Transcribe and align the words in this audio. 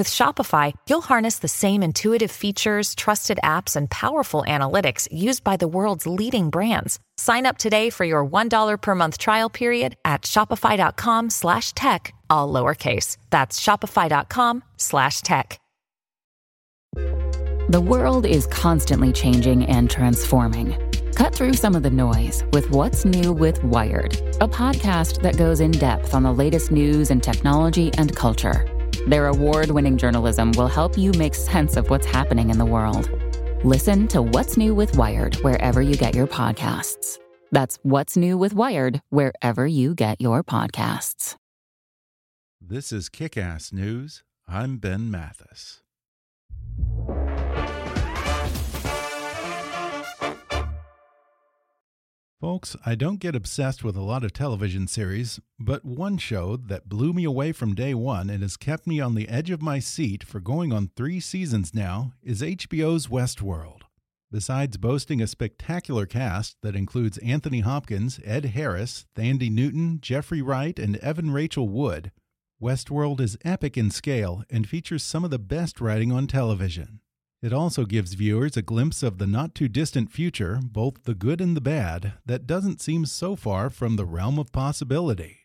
With 0.00 0.08
Shopify, 0.08 0.72
you'll 0.88 1.02
harness 1.02 1.40
the 1.40 1.46
same 1.46 1.82
intuitive 1.82 2.30
features, 2.30 2.94
trusted 2.94 3.38
apps, 3.44 3.76
and 3.76 3.90
powerful 3.90 4.44
analytics 4.48 5.06
used 5.12 5.44
by 5.44 5.58
the 5.58 5.68
world's 5.68 6.06
leading 6.06 6.48
brands. 6.48 6.98
Sign 7.18 7.44
up 7.44 7.58
today 7.58 7.90
for 7.90 8.06
your 8.06 8.24
$1 8.24 8.80
per 8.80 8.94
month 8.94 9.18
trial 9.18 9.50
period 9.50 9.96
at 10.06 10.22
shopify.com 10.22 11.28
slash 11.28 11.74
tech, 11.74 12.14
all 12.30 12.50
lowercase. 12.50 13.18
That's 13.28 13.60
shopify.com 13.60 14.64
slash 14.78 15.20
tech. 15.20 15.60
The 17.68 17.82
world 17.86 18.24
is 18.24 18.46
constantly 18.46 19.12
changing 19.12 19.66
and 19.66 19.90
transforming. 19.90 20.78
Cut 21.14 21.34
through 21.34 21.52
some 21.52 21.74
of 21.74 21.82
the 21.82 21.90
noise 21.90 22.42
with 22.54 22.70
What's 22.70 23.04
New 23.04 23.34
with 23.34 23.62
Wired, 23.62 24.14
a 24.40 24.48
podcast 24.48 25.20
that 25.20 25.36
goes 25.36 25.60
in 25.60 25.72
depth 25.72 26.14
on 26.14 26.22
the 26.22 26.32
latest 26.32 26.70
news 26.70 27.10
and 27.10 27.22
technology 27.22 27.92
and 27.98 28.16
culture. 28.16 28.79
Their 29.06 29.26
award 29.26 29.70
winning 29.70 29.96
journalism 29.96 30.52
will 30.52 30.68
help 30.68 30.98
you 30.98 31.12
make 31.12 31.34
sense 31.34 31.76
of 31.76 31.90
what's 31.90 32.06
happening 32.06 32.50
in 32.50 32.58
the 32.58 32.66
world. 32.66 33.10
Listen 33.64 34.08
to 34.08 34.22
What's 34.22 34.56
New 34.56 34.74
with 34.74 34.96
Wired 34.96 35.36
wherever 35.36 35.82
you 35.82 35.96
get 35.96 36.14
your 36.14 36.26
podcasts. 36.26 37.18
That's 37.50 37.78
What's 37.82 38.16
New 38.16 38.38
with 38.38 38.54
Wired 38.54 39.00
wherever 39.10 39.66
you 39.66 39.94
get 39.94 40.20
your 40.20 40.42
podcasts. 40.42 41.36
This 42.60 42.92
is 42.92 43.08
Kick 43.08 43.36
Ass 43.36 43.72
News. 43.72 44.22
I'm 44.46 44.78
Ben 44.78 45.10
Mathis. 45.10 45.82
Folks, 52.40 52.74
I 52.86 52.94
don't 52.94 53.20
get 53.20 53.36
obsessed 53.36 53.84
with 53.84 53.98
a 53.98 54.00
lot 54.00 54.24
of 54.24 54.32
television 54.32 54.86
series, 54.86 55.40
but 55.58 55.84
one 55.84 56.16
show 56.16 56.56
that 56.56 56.88
blew 56.88 57.12
me 57.12 57.24
away 57.24 57.52
from 57.52 57.74
day 57.74 57.92
one 57.92 58.30
and 58.30 58.40
has 58.40 58.56
kept 58.56 58.86
me 58.86 58.98
on 58.98 59.14
the 59.14 59.28
edge 59.28 59.50
of 59.50 59.60
my 59.60 59.78
seat 59.78 60.24
for 60.24 60.40
going 60.40 60.72
on 60.72 60.90
three 60.96 61.20
seasons 61.20 61.74
now 61.74 62.14
is 62.22 62.40
HBO's 62.40 63.08
Westworld. 63.08 63.82
Besides 64.32 64.78
boasting 64.78 65.20
a 65.20 65.26
spectacular 65.26 66.06
cast 66.06 66.56
that 66.62 66.74
includes 66.74 67.18
Anthony 67.18 67.60
Hopkins, 67.60 68.18
Ed 68.24 68.46
Harris, 68.46 69.04
Thandie 69.14 69.52
Newton, 69.52 69.98
Jeffrey 70.00 70.40
Wright, 70.40 70.78
and 70.78 70.96
Evan 70.96 71.32
Rachel 71.32 71.68
Wood, 71.68 72.10
Westworld 72.58 73.20
is 73.20 73.36
epic 73.44 73.76
in 73.76 73.90
scale 73.90 74.44
and 74.48 74.66
features 74.66 75.02
some 75.02 75.24
of 75.24 75.30
the 75.30 75.38
best 75.38 75.78
writing 75.78 76.10
on 76.10 76.26
television. 76.26 77.00
It 77.42 77.52
also 77.52 77.86
gives 77.86 78.14
viewers 78.14 78.56
a 78.56 78.62
glimpse 78.62 79.02
of 79.02 79.18
the 79.18 79.26
not 79.26 79.54
too 79.54 79.68
distant 79.68 80.12
future, 80.12 80.60
both 80.62 81.04
the 81.04 81.14
good 81.14 81.40
and 81.40 81.56
the 81.56 81.60
bad, 81.60 82.14
that 82.26 82.46
doesn't 82.46 82.80
seem 82.80 83.06
so 83.06 83.34
far 83.34 83.70
from 83.70 83.96
the 83.96 84.04
realm 84.04 84.38
of 84.38 84.52
possibility. 84.52 85.38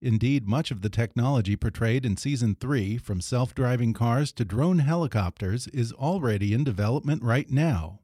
Indeed, 0.00 0.48
much 0.48 0.70
of 0.70 0.80
the 0.80 0.88
technology 0.88 1.54
portrayed 1.54 2.06
in 2.06 2.16
Season 2.16 2.56
3, 2.58 2.96
from 2.96 3.20
self 3.20 3.54
driving 3.54 3.92
cars 3.92 4.32
to 4.32 4.44
drone 4.44 4.80
helicopters, 4.80 5.68
is 5.68 5.92
already 5.92 6.54
in 6.54 6.64
development 6.64 7.22
right 7.22 7.50
now. 7.50 8.00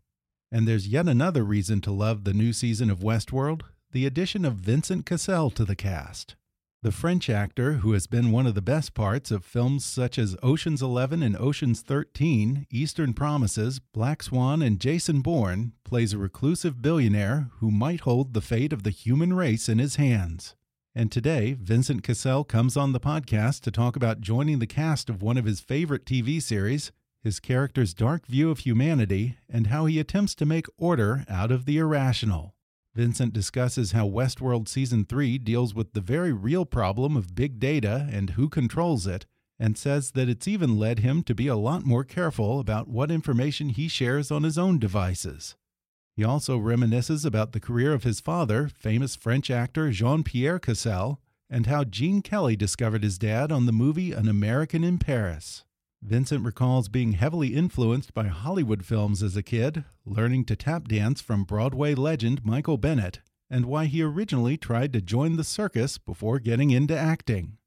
And 0.53 0.69
there's 0.69 0.89
yet 0.89 1.09
another 1.09 1.43
reason 1.43 1.81
to 1.83 1.91
love 1.91 2.25
the 2.25 2.35
new 2.35 2.53
season 2.53 2.91
of 2.91 3.01
Westworld 3.01 3.63
the 3.93 4.05
addition 4.05 4.45
of 4.45 4.55
Vincent 4.55 5.07
Cassel 5.07 5.51
to 5.51 5.65
the 5.65 5.77
cast. 5.77 6.37
The 6.81 6.93
French 6.93 7.29
actor, 7.29 7.73
who 7.75 7.91
has 7.95 8.07
been 8.07 8.31
one 8.31 8.47
of 8.47 8.55
the 8.55 8.62
best 8.62 8.95
parts 8.95 9.33
of 9.33 9.45
films 9.45 9.84
such 9.84 10.17
as 10.17 10.37
Ocean's 10.45 10.81
11 10.81 11.25
and 11.25 11.37
Ocean's 11.37 11.81
13, 11.81 12.69
Eastern 12.70 13.15
Promises, 13.15 13.81
Black 13.81 14.23
Swan, 14.23 14.62
and 14.62 14.79
Jason 14.79 15.20
Bourne, 15.20 15.73
plays 15.83 16.13
a 16.13 16.19
reclusive 16.19 16.80
billionaire 16.80 17.51
who 17.55 17.73
might 17.73 18.02
hold 18.02 18.33
the 18.33 18.41
fate 18.41 18.73
of 18.73 18.85
the 18.85 18.91
human 18.91 19.33
race 19.33 19.69
in 19.69 19.80
his 19.80 19.97
hands. 19.97 20.55
And 20.95 21.11
today, 21.11 21.57
Vincent 21.61 22.05
Cassel 22.05 22.45
comes 22.45 22.77
on 22.77 22.92
the 22.92 23.01
podcast 23.01 23.63
to 23.63 23.73
talk 23.73 23.97
about 23.97 24.20
joining 24.20 24.61
the 24.61 24.67
cast 24.69 25.11
of 25.11 25.20
one 25.20 25.36
of 25.36 25.47
his 25.47 25.58
favorite 25.58 26.05
TV 26.05 26.41
series, 26.41 26.92
his 27.25 27.41
character's 27.41 27.92
dark 27.92 28.25
view 28.25 28.52
of 28.52 28.61
humanity, 28.61 29.36
and 29.51 29.67
how 29.67 29.86
he 29.86 29.98
attempts 29.98 30.36
to 30.36 30.47
make 30.47 30.67
order 30.79 31.25
out 31.29 31.51
of 31.51 31.64
the 31.64 31.79
irrational. 31.79 32.55
Vincent 32.98 33.33
discusses 33.33 33.92
how 33.92 34.09
Westworld 34.09 34.67
Season 34.67 35.05
3 35.05 35.39
deals 35.39 35.73
with 35.73 35.92
the 35.92 36.01
very 36.01 36.33
real 36.33 36.67
problem 36.67 37.17
of 37.17 37.36
big 37.36 37.61
data 37.61 38.09
and 38.11 38.31
who 38.31 38.48
controls 38.48 39.07
it, 39.07 39.25
and 39.57 39.79
says 39.79 40.11
that 40.11 40.29
it's 40.29 40.48
even 40.48 40.77
led 40.77 40.98
him 40.98 41.23
to 41.23 41.33
be 41.33 41.47
a 41.47 41.55
lot 41.55 41.87
more 41.87 42.03
careful 42.03 42.58
about 42.58 42.89
what 42.89 43.13
information 43.13 43.69
he 43.69 43.87
shares 43.87 44.33
on 44.33 44.42
his 44.42 44.58
own 44.58 44.81
devices. 44.81 45.55
He 46.17 46.25
also 46.25 46.58
reminisces 46.58 47.25
about 47.25 47.53
the 47.53 47.61
career 47.61 47.92
of 47.92 48.03
his 48.03 48.19
father, 48.19 48.67
famous 48.67 49.14
French 49.14 49.48
actor 49.48 49.92
Jean 49.92 50.25
Pierre 50.25 50.58
Cassel, 50.58 51.20
and 51.48 51.67
how 51.67 51.85
Gene 51.85 52.20
Kelly 52.20 52.57
discovered 52.57 53.05
his 53.05 53.17
dad 53.17 53.53
on 53.53 53.67
the 53.67 53.73
movie 53.73 54.11
An 54.11 54.27
American 54.27 54.83
in 54.83 54.98
Paris. 54.98 55.63
Vincent 56.03 56.45
recalls 56.45 56.89
being 56.89 57.13
heavily 57.13 57.55
influenced 57.55 58.14
by 58.14 58.29
Hollywood 58.29 58.85
films 58.85 59.23
as 59.23 59.36
a 59.36 59.42
kid, 59.42 59.85
learning 60.07 60.45
to 60.47 60.57
tap 60.57 60.89
dance 60.89 61.20
from 61.20 61.45
Broadway 61.45 61.95
legend 61.95 62.45
Michael 62.45 62.79
Bennett, 62.79 63.20
and 63.51 63.67
why 63.67 63.86
he 63.86 64.03
originally 64.03 64.57
tried 64.57 64.92
to 64.92 65.01
join 65.01 65.37
the 65.37 65.45
circus 65.45 65.98
before 65.98 66.39
getting 66.39 66.70
into 66.70 66.97
acting. 66.97 67.58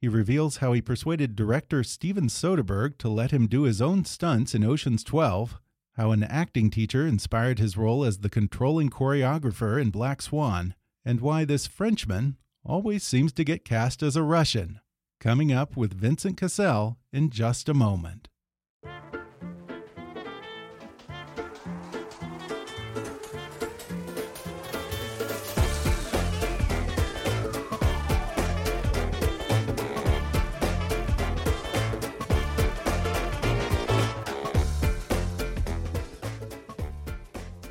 He 0.00 0.08
reveals 0.08 0.58
how 0.58 0.72
he 0.72 0.82
persuaded 0.82 1.36
director 1.36 1.82
Steven 1.82 2.28
Soderbergh 2.28 2.98
to 2.98 3.08
let 3.08 3.30
him 3.30 3.46
do 3.46 3.62
his 3.62 3.80
own 3.80 4.04
stunts 4.04 4.54
in 4.54 4.64
Ocean's 4.64 5.04
12, 5.04 5.58
how 5.94 6.10
an 6.10 6.24
acting 6.24 6.70
teacher 6.70 7.06
inspired 7.06 7.58
his 7.58 7.76
role 7.76 8.04
as 8.04 8.18
the 8.18 8.28
controlling 8.28 8.90
choreographer 8.90 9.80
in 9.80 9.90
Black 9.90 10.20
Swan, 10.20 10.74
and 11.04 11.20
why 11.20 11.44
this 11.44 11.66
Frenchman 11.66 12.36
always 12.64 13.04
seems 13.04 13.32
to 13.32 13.44
get 13.44 13.64
cast 13.64 14.02
as 14.02 14.16
a 14.16 14.22
Russian 14.22 14.80
coming 15.20 15.52
up 15.52 15.76
with 15.76 15.98
Vincent 15.98 16.36
Cassel 16.36 16.98
in 17.12 17.30
just 17.30 17.68
a 17.68 17.74
moment. 17.74 18.28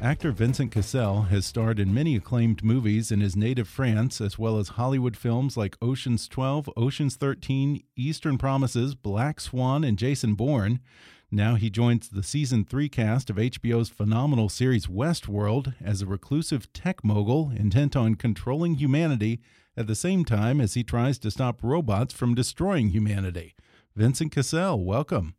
Actor 0.05 0.33
Vincent 0.33 0.71
Cassel 0.71 1.23
has 1.29 1.47
starred 1.47 1.79
in 1.79 1.91
many 1.91 2.15
acclaimed 2.15 2.63
movies 2.63 3.11
in 3.11 3.21
his 3.21 3.35
native 3.35 3.67
France, 3.67 4.21
as 4.21 4.37
well 4.37 4.59
as 4.59 4.77
Hollywood 4.77 5.17
films 5.17 5.57
like 5.57 5.81
Ocean's 5.81 6.27
12, 6.27 6.69
Ocean's 6.77 7.15
13, 7.15 7.81
Eastern 7.95 8.37
Promises, 8.37 8.93
Black 8.93 9.41
Swan, 9.41 9.83
and 9.83 9.97
Jason 9.97 10.35
Bourne. 10.35 10.79
Now 11.31 11.55
he 11.55 11.71
joins 11.71 12.07
the 12.07 12.21
season 12.21 12.65
three 12.65 12.87
cast 12.87 13.31
of 13.31 13.37
HBO's 13.37 13.89
phenomenal 13.89 14.47
series 14.47 14.85
Westworld 14.85 15.73
as 15.83 16.03
a 16.03 16.05
reclusive 16.05 16.71
tech 16.71 17.03
mogul 17.03 17.49
intent 17.49 17.95
on 17.95 18.13
controlling 18.13 18.75
humanity 18.75 19.41
at 19.75 19.87
the 19.87 19.95
same 19.95 20.23
time 20.23 20.61
as 20.61 20.75
he 20.75 20.83
tries 20.83 21.17
to 21.17 21.31
stop 21.31 21.63
robots 21.63 22.13
from 22.13 22.35
destroying 22.35 22.89
humanity. 22.89 23.55
Vincent 23.95 24.31
Cassel, 24.31 24.85
welcome. 24.85 25.33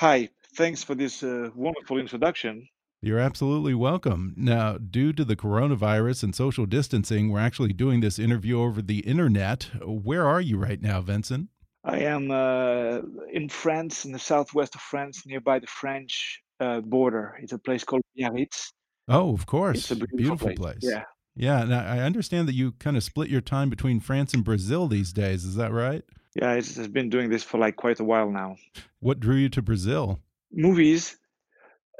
Hi, 0.00 0.30
thanks 0.54 0.82
for 0.82 0.94
this 0.94 1.22
uh, 1.22 1.50
wonderful 1.54 1.98
introduction. 1.98 2.66
You're 3.06 3.20
absolutely 3.20 3.72
welcome. 3.72 4.34
Now, 4.36 4.78
due 4.78 5.12
to 5.12 5.24
the 5.24 5.36
coronavirus 5.36 6.24
and 6.24 6.34
social 6.34 6.66
distancing, 6.66 7.30
we're 7.30 7.38
actually 7.38 7.72
doing 7.72 8.00
this 8.00 8.18
interview 8.18 8.60
over 8.60 8.82
the 8.82 8.98
internet. 8.98 9.70
Where 9.80 10.26
are 10.26 10.40
you 10.40 10.58
right 10.58 10.82
now, 10.82 11.02
Vincent? 11.02 11.48
I 11.84 12.00
am 12.00 12.32
uh, 12.32 13.02
in 13.32 13.48
France, 13.48 14.06
in 14.06 14.10
the 14.10 14.18
southwest 14.18 14.74
of 14.74 14.80
France, 14.80 15.24
nearby 15.24 15.60
the 15.60 15.68
French 15.68 16.42
uh, 16.58 16.80
border. 16.80 17.38
It's 17.40 17.52
a 17.52 17.58
place 17.60 17.84
called 17.84 18.02
Biarritz. 18.18 18.72
Oh, 19.06 19.32
of 19.32 19.46
course. 19.46 19.78
It's 19.78 19.90
a 19.92 19.94
beautiful, 19.94 20.16
beautiful 20.18 20.48
place. 20.48 20.80
place. 20.80 20.92
Yeah. 20.92 21.04
Yeah. 21.36 21.62
Now, 21.62 21.86
I 21.86 22.00
understand 22.00 22.48
that 22.48 22.54
you 22.54 22.72
kind 22.72 22.96
of 22.96 23.04
split 23.04 23.30
your 23.30 23.40
time 23.40 23.70
between 23.70 24.00
France 24.00 24.34
and 24.34 24.42
Brazil 24.42 24.88
these 24.88 25.12
days. 25.12 25.44
Is 25.44 25.54
that 25.54 25.70
right? 25.70 26.02
Yeah, 26.34 26.54
it's, 26.54 26.76
it's 26.76 26.88
been 26.88 27.08
doing 27.08 27.30
this 27.30 27.44
for 27.44 27.58
like 27.58 27.76
quite 27.76 28.00
a 28.00 28.04
while 28.04 28.32
now. 28.32 28.56
What 28.98 29.20
drew 29.20 29.36
you 29.36 29.48
to 29.50 29.62
Brazil? 29.62 30.18
Movies 30.50 31.18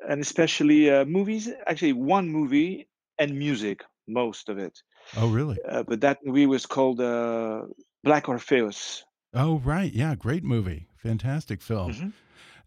and 0.08 0.20
especially 0.20 0.90
uh, 0.90 1.04
movies. 1.04 1.48
Actually, 1.66 1.92
one 1.92 2.28
movie 2.28 2.88
and 3.18 3.38
music, 3.38 3.82
most 4.06 4.48
of 4.48 4.58
it. 4.58 4.78
Oh, 5.16 5.28
really? 5.28 5.56
Uh, 5.68 5.82
but 5.82 6.00
that 6.00 6.18
movie 6.24 6.46
was 6.46 6.66
called 6.66 7.00
uh, 7.00 7.62
Black 8.04 8.28
Orpheus. 8.28 9.04
Oh, 9.34 9.58
right. 9.58 9.92
Yeah, 9.92 10.14
great 10.14 10.44
movie. 10.44 10.88
Fantastic 10.96 11.62
film. 11.62 11.92
Mhm. 11.92 12.12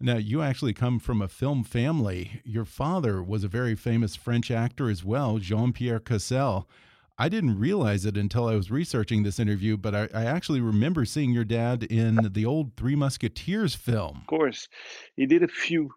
Now, 0.02 0.16
you 0.16 0.42
actually 0.42 0.74
come 0.74 0.98
from 1.00 1.22
a 1.22 1.28
film 1.28 1.64
family. 1.66 2.42
Your 2.46 2.64
father 2.64 3.22
was 3.22 3.44
a 3.44 3.50
very 3.50 3.76
famous 3.76 4.16
French 4.16 4.50
actor 4.50 4.90
as 4.90 5.04
well, 5.04 5.40
Jean 5.40 5.74
Pierre 5.74 6.00
Cassel. 6.00 6.70
I 7.18 7.28
didn't 7.28 7.60
realize 7.60 8.06
it 8.06 8.16
until 8.16 8.48
I 8.48 8.56
was 8.56 8.72
researching 8.72 9.24
this 9.24 9.40
interview, 9.40 9.76
but 9.76 9.94
I, 9.94 10.08
I, 10.14 10.24
actually 10.24 10.62
remember 10.62 11.04
seeing 11.04 11.32
your 11.32 11.44
dad 11.44 11.84
in 11.84 12.30
the 12.32 12.46
old 12.46 12.78
Three 12.78 12.96
Musketeers 12.96 13.76
film. 13.76 14.20
Of 14.22 14.28
course, 14.28 14.70
he 15.18 15.26
did 15.26 15.44
a 15.44 15.50
few, 15.50 15.90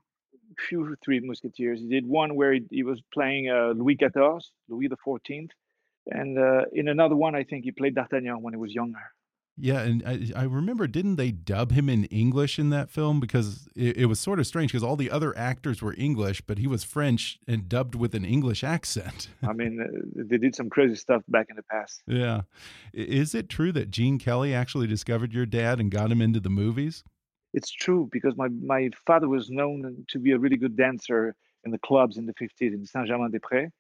few 0.68 0.96
Three 1.04 1.20
Musketeers. 1.20 1.80
He 1.80 1.88
did 1.88 2.06
one 2.06 2.34
where 2.34 2.52
he, 2.52 2.62
he 2.70 2.82
was 2.82 3.00
playing 3.12 3.50
uh, 3.50 3.72
Louis 3.76 3.96
XIV, 3.96 4.40
Louis 4.68 4.88
the 4.88 4.96
Fourteenth, 5.04 5.50
and 6.10 6.38
uh, 6.38 6.62
in 6.72 6.88
another 6.88 7.16
one, 7.16 7.34
I 7.34 7.44
think 7.44 7.64
he 7.64 7.72
played 7.72 7.94
D'Artagnan 7.94 8.42
when 8.42 8.52
he 8.54 8.58
was 8.58 8.74
younger. 8.74 9.12
Yeah, 9.58 9.80
and 9.80 10.02
I, 10.06 10.40
I, 10.40 10.44
remember, 10.44 10.86
didn't 10.86 11.16
they 11.16 11.30
dub 11.30 11.72
him 11.72 11.90
in 11.90 12.04
English 12.04 12.58
in 12.58 12.70
that 12.70 12.90
film? 12.90 13.20
Because 13.20 13.68
it, 13.76 13.98
it 13.98 14.06
was 14.06 14.18
sort 14.18 14.38
of 14.38 14.46
strange 14.46 14.72
because 14.72 14.82
all 14.82 14.96
the 14.96 15.10
other 15.10 15.36
actors 15.36 15.82
were 15.82 15.94
English, 15.98 16.40
but 16.40 16.56
he 16.56 16.66
was 16.66 16.84
French 16.84 17.38
and 17.46 17.68
dubbed 17.68 17.94
with 17.94 18.14
an 18.14 18.24
English 18.24 18.64
accent. 18.64 19.28
I 19.42 19.52
mean, 19.52 19.78
uh, 19.78 20.00
they 20.14 20.38
did 20.38 20.54
some 20.54 20.70
crazy 20.70 20.94
stuff 20.94 21.22
back 21.28 21.48
in 21.50 21.56
the 21.56 21.62
past. 21.64 22.02
Yeah. 22.06 22.42
Is 22.94 23.34
it 23.34 23.50
true 23.50 23.72
that 23.72 23.90
Gene 23.90 24.18
Kelly 24.18 24.54
actually 24.54 24.86
discovered 24.86 25.34
your 25.34 25.46
dad 25.46 25.80
and 25.80 25.90
got 25.90 26.10
him 26.10 26.22
into 26.22 26.40
the 26.40 26.50
movies? 26.50 27.04
It's 27.52 27.70
true 27.70 28.08
because 28.10 28.36
my, 28.36 28.48
my 28.48 28.90
father 29.06 29.28
was 29.28 29.50
known 29.50 30.04
to 30.08 30.18
be 30.18 30.32
a 30.32 30.38
really 30.38 30.56
good 30.56 30.76
dancer 30.76 31.34
in 31.64 31.70
the 31.70 31.78
clubs 31.78 32.16
in 32.16 32.26
the 32.26 32.34
50s 32.34 32.72
in 32.72 32.86
Saint 32.86 33.06
Germain 33.06 33.30
des 33.30 33.38
Prés 33.38 33.70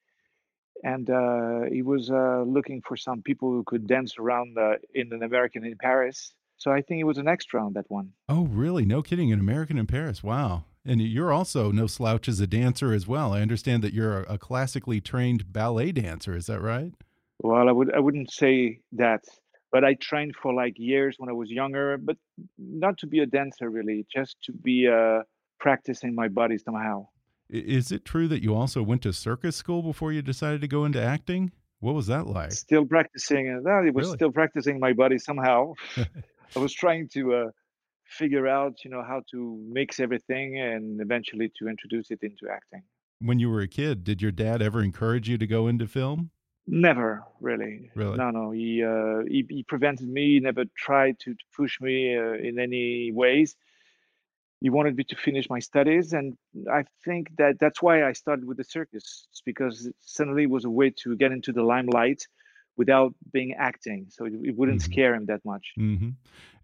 and 0.82 1.08
uh, 1.10 1.62
he 1.70 1.82
was 1.82 2.10
uh, 2.10 2.42
looking 2.46 2.82
for 2.82 2.96
some 2.96 3.22
people 3.22 3.50
who 3.50 3.64
could 3.64 3.86
dance 3.86 4.18
around 4.18 4.58
uh, 4.58 4.74
in 4.94 5.12
an 5.12 5.22
American 5.22 5.64
in 5.64 5.76
Paris. 5.78 6.34
So 6.56 6.70
I 6.70 6.82
think 6.82 6.98
he 6.98 7.04
was 7.04 7.18
an 7.18 7.28
extra 7.28 7.64
on 7.64 7.72
that 7.74 7.90
one. 7.90 8.12
Oh, 8.28 8.44
really? 8.46 8.84
No 8.84 9.02
kidding. 9.02 9.32
An 9.32 9.40
American 9.40 9.78
in 9.78 9.86
Paris. 9.86 10.22
Wow. 10.22 10.64
And 10.84 11.00
you're 11.00 11.32
also 11.32 11.70
no 11.70 11.86
slouch 11.86 12.28
as 12.28 12.40
a 12.40 12.46
dancer 12.46 12.92
as 12.92 13.06
well. 13.06 13.32
I 13.32 13.40
understand 13.40 13.82
that 13.84 13.94
you're 13.94 14.22
a, 14.22 14.38
classically 14.38 15.00
trained 15.00 15.52
ballet 15.52 15.92
dancer. 15.92 16.34
Is 16.34 16.46
that 16.46 16.60
right? 16.60 16.92
Well, 17.38 17.68
I 17.68 17.72
would 17.72 17.94
I 17.94 18.00
wouldn't 18.00 18.32
say 18.32 18.80
that, 18.92 19.24
but 19.72 19.84
I 19.84 19.94
trained 19.94 20.34
for 20.40 20.52
like 20.52 20.74
years 20.76 21.16
when 21.18 21.30
I 21.30 21.32
was 21.32 21.50
younger, 21.50 21.96
but 21.96 22.16
not 22.58 22.98
to 22.98 23.06
be 23.06 23.20
a 23.20 23.26
dancer 23.26 23.70
really, 23.70 24.06
just 24.14 24.36
to 24.44 24.52
be 24.52 24.86
uh, 24.86 25.22
practicing 25.58 26.14
my 26.14 26.28
body 26.28 26.58
somehow. 26.58 27.08
Is 27.48 27.90
it 27.90 28.04
true 28.04 28.28
that 28.28 28.42
you 28.42 28.54
also 28.54 28.82
went 28.82 29.02
to 29.02 29.12
circus 29.12 29.56
school 29.56 29.82
before 29.82 30.12
you 30.12 30.22
decided 30.22 30.60
to 30.60 30.68
go 30.68 30.84
into 30.84 31.02
acting? 31.02 31.52
What 31.80 31.94
was 31.94 32.06
that 32.06 32.26
like? 32.26 32.52
Still 32.52 32.84
practicing. 32.84 33.62
Uh, 33.66 33.68
I 33.68 33.90
was 33.90 34.06
really? 34.06 34.16
still 34.16 34.30
practicing 34.30 34.78
my 34.78 34.92
body 34.92 35.18
somehow. 35.18 35.72
I 36.56 36.58
was 36.58 36.72
trying 36.72 37.08
to 37.14 37.34
uh, 37.34 37.50
figure 38.06 38.46
out, 38.46 38.84
you 38.84 38.90
know, 38.90 39.02
how 39.02 39.22
to 39.32 39.58
mix 39.68 39.98
everything 40.00 40.60
and 40.60 41.00
eventually 41.00 41.50
to 41.58 41.68
introduce 41.68 42.10
it 42.10 42.20
into 42.22 42.52
acting. 42.52 42.82
When 43.20 43.38
you 43.38 43.50
were 43.50 43.62
a 43.62 43.68
kid, 43.68 44.04
did 44.04 44.20
your 44.20 44.32
dad 44.32 44.62
ever 44.62 44.82
encourage 44.82 45.28
you 45.28 45.38
to 45.38 45.46
go 45.46 45.66
into 45.66 45.86
film? 45.86 46.30
Never 46.66 47.24
really. 47.40 47.90
Really? 47.94 48.16
No, 48.16 48.30
no. 48.30 48.50
He 48.52 48.84
uh, 48.84 49.24
he, 49.28 49.44
he 49.48 49.62
prevented 49.64 50.08
me. 50.08 50.34
He 50.34 50.40
never 50.40 50.64
tried 50.76 51.18
to, 51.20 51.34
to 51.34 51.44
push 51.56 51.80
me 51.80 52.16
uh, 52.16 52.34
in 52.34 52.58
any 52.58 53.10
ways 53.12 53.56
he 54.62 54.70
wanted 54.70 54.96
me 54.96 55.02
to 55.02 55.16
finish 55.16 55.50
my 55.50 55.58
studies 55.58 56.12
and 56.12 56.36
i 56.70 56.84
think 57.04 57.36
that 57.36 57.58
that's 57.58 57.82
why 57.82 58.04
i 58.04 58.12
started 58.12 58.46
with 58.46 58.56
the 58.56 58.64
circus 58.64 59.26
it's 59.30 59.42
because 59.44 59.86
it 59.86 59.96
suddenly 60.00 60.46
was 60.46 60.64
a 60.64 60.70
way 60.70 60.88
to 60.88 61.16
get 61.16 61.32
into 61.32 61.52
the 61.52 61.62
limelight 61.62 62.26
without 62.76 63.12
being 63.32 63.52
acting 63.58 64.06
so 64.08 64.24
it, 64.24 64.32
it 64.42 64.56
wouldn't 64.56 64.80
mm-hmm. 64.80 64.92
scare 64.92 65.14
him 65.14 65.26
that 65.26 65.44
much 65.44 65.72
mm-hmm. 65.78 66.10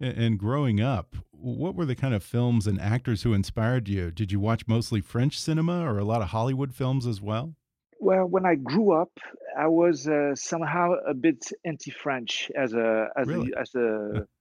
and 0.00 0.38
growing 0.38 0.80
up 0.80 1.16
what 1.32 1.74
were 1.74 1.84
the 1.84 1.96
kind 1.96 2.14
of 2.14 2.22
films 2.22 2.66
and 2.66 2.80
actors 2.80 3.24
who 3.24 3.32
inspired 3.34 3.88
you 3.88 4.10
did 4.10 4.30
you 4.30 4.38
watch 4.38 4.62
mostly 4.68 5.00
french 5.00 5.38
cinema 5.38 5.84
or 5.84 5.98
a 5.98 6.04
lot 6.04 6.22
of 6.22 6.28
hollywood 6.28 6.72
films 6.72 7.06
as 7.06 7.20
well 7.20 7.54
well 7.98 8.26
when 8.26 8.44
i 8.46 8.54
grew 8.54 8.92
up 8.92 9.10
i 9.56 9.66
was 9.66 10.06
uh, 10.08 10.34
somehow 10.34 10.92
a 11.06 11.14
bit 11.14 11.52
anti-french 11.64 12.50
as 12.56 12.72
a 12.72 13.08
as 13.16 13.26
really? 13.26 13.52
a 13.52 13.60
as 13.60 13.74
a 13.74 14.26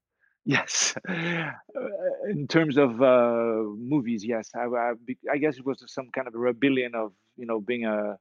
Yes, 0.48 0.96
uh, 1.10 1.52
in 2.30 2.48
terms 2.48 2.78
of 2.78 3.02
uh, 3.02 3.64
movies, 3.78 4.24
yes, 4.24 4.50
I, 4.56 4.64
I, 4.64 4.94
I, 5.30 5.38
guess 5.40 5.58
it 5.58 5.66
was 5.66 5.84
some 5.88 6.08
kind 6.16 6.26
of 6.26 6.36
a 6.36 6.38
rebellion 6.38 6.96
of 6.96 7.12
you 7.36 7.46
know 7.46 7.60
being 7.60 7.84
a, 7.84 8.18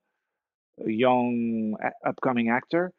a 0.85 0.91
young 0.91 1.77
upcoming 2.05 2.49
actor, 2.49 2.91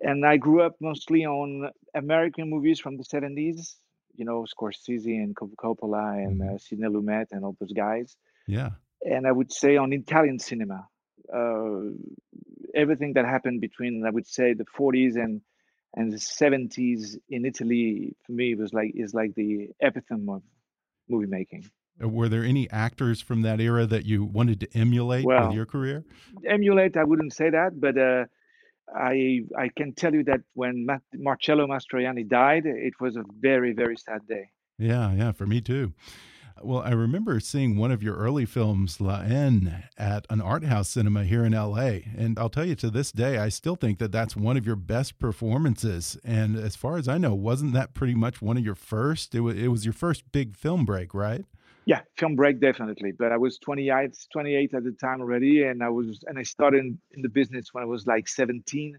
and 0.00 0.24
I 0.24 0.38
grew 0.38 0.62
up 0.62 0.76
mostly 0.80 1.26
on 1.26 1.68
American 1.94 2.48
movies 2.48 2.80
from 2.80 2.96
the 2.96 3.04
seventies. 3.04 3.76
You 4.16 4.24
know, 4.24 4.46
Scorsese 4.48 5.22
and 5.22 5.36
Coppola 5.36 6.24
and 6.24 6.40
mm-hmm. 6.40 6.54
uh, 6.54 6.58
Sidney 6.58 6.88
Lumet 6.88 7.26
and 7.32 7.44
all 7.44 7.54
those 7.60 7.74
guys. 7.74 8.16
Yeah, 8.46 8.70
and 9.02 9.26
I 9.26 9.32
would 9.32 9.52
say 9.52 9.76
on 9.76 9.92
Italian 9.92 10.38
cinema, 10.38 10.88
everything 12.74 13.12
that 13.14 13.24
happened 13.24 13.60
between 13.60 14.04
I 14.06 14.10
would 14.10 14.26
say 14.26 14.54
the 14.54 14.64
forties 14.64 15.16
and 15.16 15.40
and 15.96 16.12
the 16.12 16.16
70s 16.16 17.16
in 17.28 17.44
Italy 17.44 18.16
for 18.24 18.32
me 18.32 18.54
was 18.54 18.72
like 18.72 18.92
is 18.94 19.14
like 19.14 19.34
the 19.34 19.68
epitome 19.80 20.26
of 20.28 20.42
movie 21.08 21.26
making. 21.26 21.64
Uh, 22.02 22.08
were 22.08 22.28
there 22.28 22.42
any 22.42 22.68
actors 22.70 23.20
from 23.20 23.42
that 23.42 23.60
era 23.60 23.86
that 23.86 24.04
you 24.04 24.24
wanted 24.24 24.60
to 24.60 24.68
emulate 24.74 25.24
well, 25.24 25.46
with 25.46 25.54
your 25.54 25.66
career? 25.66 26.04
Emulate, 26.44 26.96
I 26.96 27.04
wouldn't 27.04 27.32
say 27.32 27.50
that, 27.50 27.80
but 27.80 27.96
uh, 27.96 28.24
I 28.94 29.42
I 29.56 29.70
can 29.76 29.92
tell 29.92 30.12
you 30.12 30.24
that 30.24 30.40
when 30.54 30.86
Marcello 31.14 31.66
Mastroianni 31.66 32.26
died, 32.26 32.66
it 32.66 32.94
was 33.00 33.16
a 33.16 33.24
very 33.38 33.72
very 33.72 33.96
sad 33.96 34.26
day. 34.26 34.50
Yeah, 34.78 35.12
yeah, 35.12 35.32
for 35.32 35.46
me 35.46 35.60
too. 35.60 35.92
Well, 36.62 36.82
I 36.82 36.92
remember 36.92 37.40
seeing 37.40 37.76
one 37.76 37.90
of 37.90 38.02
your 38.02 38.16
early 38.16 38.46
films, 38.46 39.00
La 39.00 39.22
Haine, 39.22 39.84
at 39.98 40.26
an 40.30 40.40
art 40.40 40.64
house 40.64 40.88
cinema 40.88 41.24
here 41.24 41.44
in 41.44 41.52
LA. 41.52 41.98
And 42.16 42.38
I'll 42.38 42.48
tell 42.48 42.64
you, 42.64 42.74
to 42.76 42.90
this 42.90 43.12
day, 43.12 43.38
I 43.38 43.48
still 43.48 43.76
think 43.76 43.98
that 43.98 44.12
that's 44.12 44.36
one 44.36 44.56
of 44.56 44.64
your 44.64 44.76
best 44.76 45.18
performances. 45.18 46.16
And 46.24 46.56
as 46.56 46.76
far 46.76 46.96
as 46.96 47.08
I 47.08 47.18
know, 47.18 47.34
wasn't 47.34 47.72
that 47.74 47.92
pretty 47.92 48.14
much 48.14 48.40
one 48.40 48.56
of 48.56 48.64
your 48.64 48.76
first? 48.76 49.34
It 49.34 49.40
was, 49.40 49.56
it 49.56 49.68
was 49.68 49.84
your 49.84 49.92
first 49.92 50.30
big 50.32 50.56
film 50.56 50.84
break, 50.84 51.12
right? 51.12 51.44
Yeah, 51.86 52.00
film 52.16 52.34
break 52.36 52.60
definitely. 52.60 53.12
But 53.12 53.32
I 53.32 53.36
was 53.36 53.58
28, 53.58 54.26
28 54.32 54.74
at 54.74 54.84
the 54.84 54.92
time 54.92 55.20
already, 55.20 55.64
and 55.64 55.82
I 55.82 55.90
was 55.90 56.24
and 56.26 56.38
I 56.38 56.42
started 56.42 56.78
in, 56.78 56.98
in 57.12 57.22
the 57.22 57.28
business 57.28 57.74
when 57.74 57.82
I 57.82 57.86
was 57.86 58.06
like 58.06 58.26
17 58.26 58.98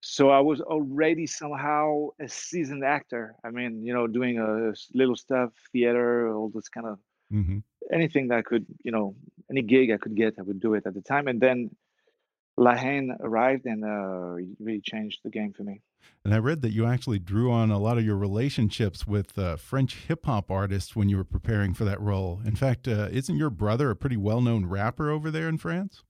so 0.00 0.30
I 0.30 0.40
was 0.40 0.60
already 0.60 1.26
somehow 1.26 2.08
a 2.20 2.28
seasoned 2.28 2.84
actor. 2.84 3.36
I 3.44 3.50
mean, 3.50 3.84
you 3.84 3.92
know, 3.92 4.06
doing 4.06 4.38
a 4.38 4.72
little 4.94 5.16
stuff, 5.16 5.50
theater, 5.72 6.32
all 6.34 6.48
this 6.48 6.68
kind 6.68 6.86
of 6.86 6.98
mm-hmm. 7.32 7.58
anything 7.92 8.28
that 8.28 8.38
I 8.38 8.42
could, 8.42 8.66
you 8.82 8.92
know, 8.92 9.14
any 9.50 9.62
gig 9.62 9.90
I 9.90 9.98
could 9.98 10.16
get, 10.16 10.34
I 10.38 10.42
would 10.42 10.60
do 10.60 10.74
it 10.74 10.86
at 10.86 10.94
the 10.94 11.02
time. 11.02 11.28
And 11.28 11.40
then 11.40 11.70
La 12.56 12.74
Haine 12.74 13.14
arrived 13.20 13.66
and 13.66 13.84
uh, 13.84 14.42
really 14.58 14.80
changed 14.82 15.20
the 15.22 15.30
game 15.30 15.52
for 15.52 15.64
me. 15.64 15.82
And 16.24 16.34
I 16.34 16.38
read 16.38 16.62
that 16.62 16.72
you 16.72 16.86
actually 16.86 17.18
drew 17.18 17.50
on 17.50 17.70
a 17.70 17.78
lot 17.78 17.98
of 17.98 18.04
your 18.04 18.16
relationships 18.16 19.06
with 19.06 19.38
uh, 19.38 19.56
French 19.56 19.96
hip 20.08 20.24
hop 20.24 20.50
artists 20.50 20.96
when 20.96 21.08
you 21.10 21.16
were 21.18 21.24
preparing 21.24 21.74
for 21.74 21.84
that 21.84 22.00
role. 22.00 22.40
In 22.44 22.56
fact, 22.56 22.88
uh, 22.88 23.08
isn't 23.10 23.36
your 23.36 23.50
brother 23.50 23.90
a 23.90 23.96
pretty 23.96 24.16
well 24.16 24.40
known 24.40 24.66
rapper 24.66 25.10
over 25.10 25.30
there 25.30 25.48
in 25.48 25.58
France? 25.58 26.02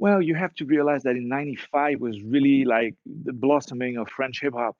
Well, 0.00 0.22
you 0.22 0.34
have 0.34 0.54
to 0.54 0.64
realize 0.64 1.02
that 1.02 1.16
in 1.16 1.28
95 1.28 2.00
was 2.00 2.22
really 2.22 2.64
like 2.64 2.94
the 3.04 3.34
blossoming 3.34 3.98
of 3.98 4.08
French 4.08 4.40
hip 4.40 4.54
hop. 4.54 4.76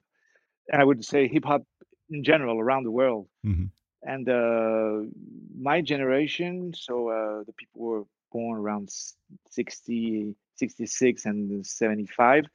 And 0.72 0.80
I 0.80 0.84
would 0.84 1.04
say 1.04 1.28
hip 1.28 1.44
hop 1.44 1.62
in 2.08 2.24
general 2.24 2.58
around 2.58 2.84
the 2.84 2.90
world. 2.90 3.28
Mm-hmm. 3.46 3.66
And 4.02 4.26
uh, 4.30 5.10
my 5.54 5.82
generation, 5.82 6.72
so 6.74 7.08
uh, 7.08 7.44
the 7.44 7.52
people 7.52 7.82
were 7.82 8.04
born 8.32 8.58
around 8.58 8.88
60, 9.50 10.34
66 10.56 11.26
and 11.26 11.66
75, 11.66 12.46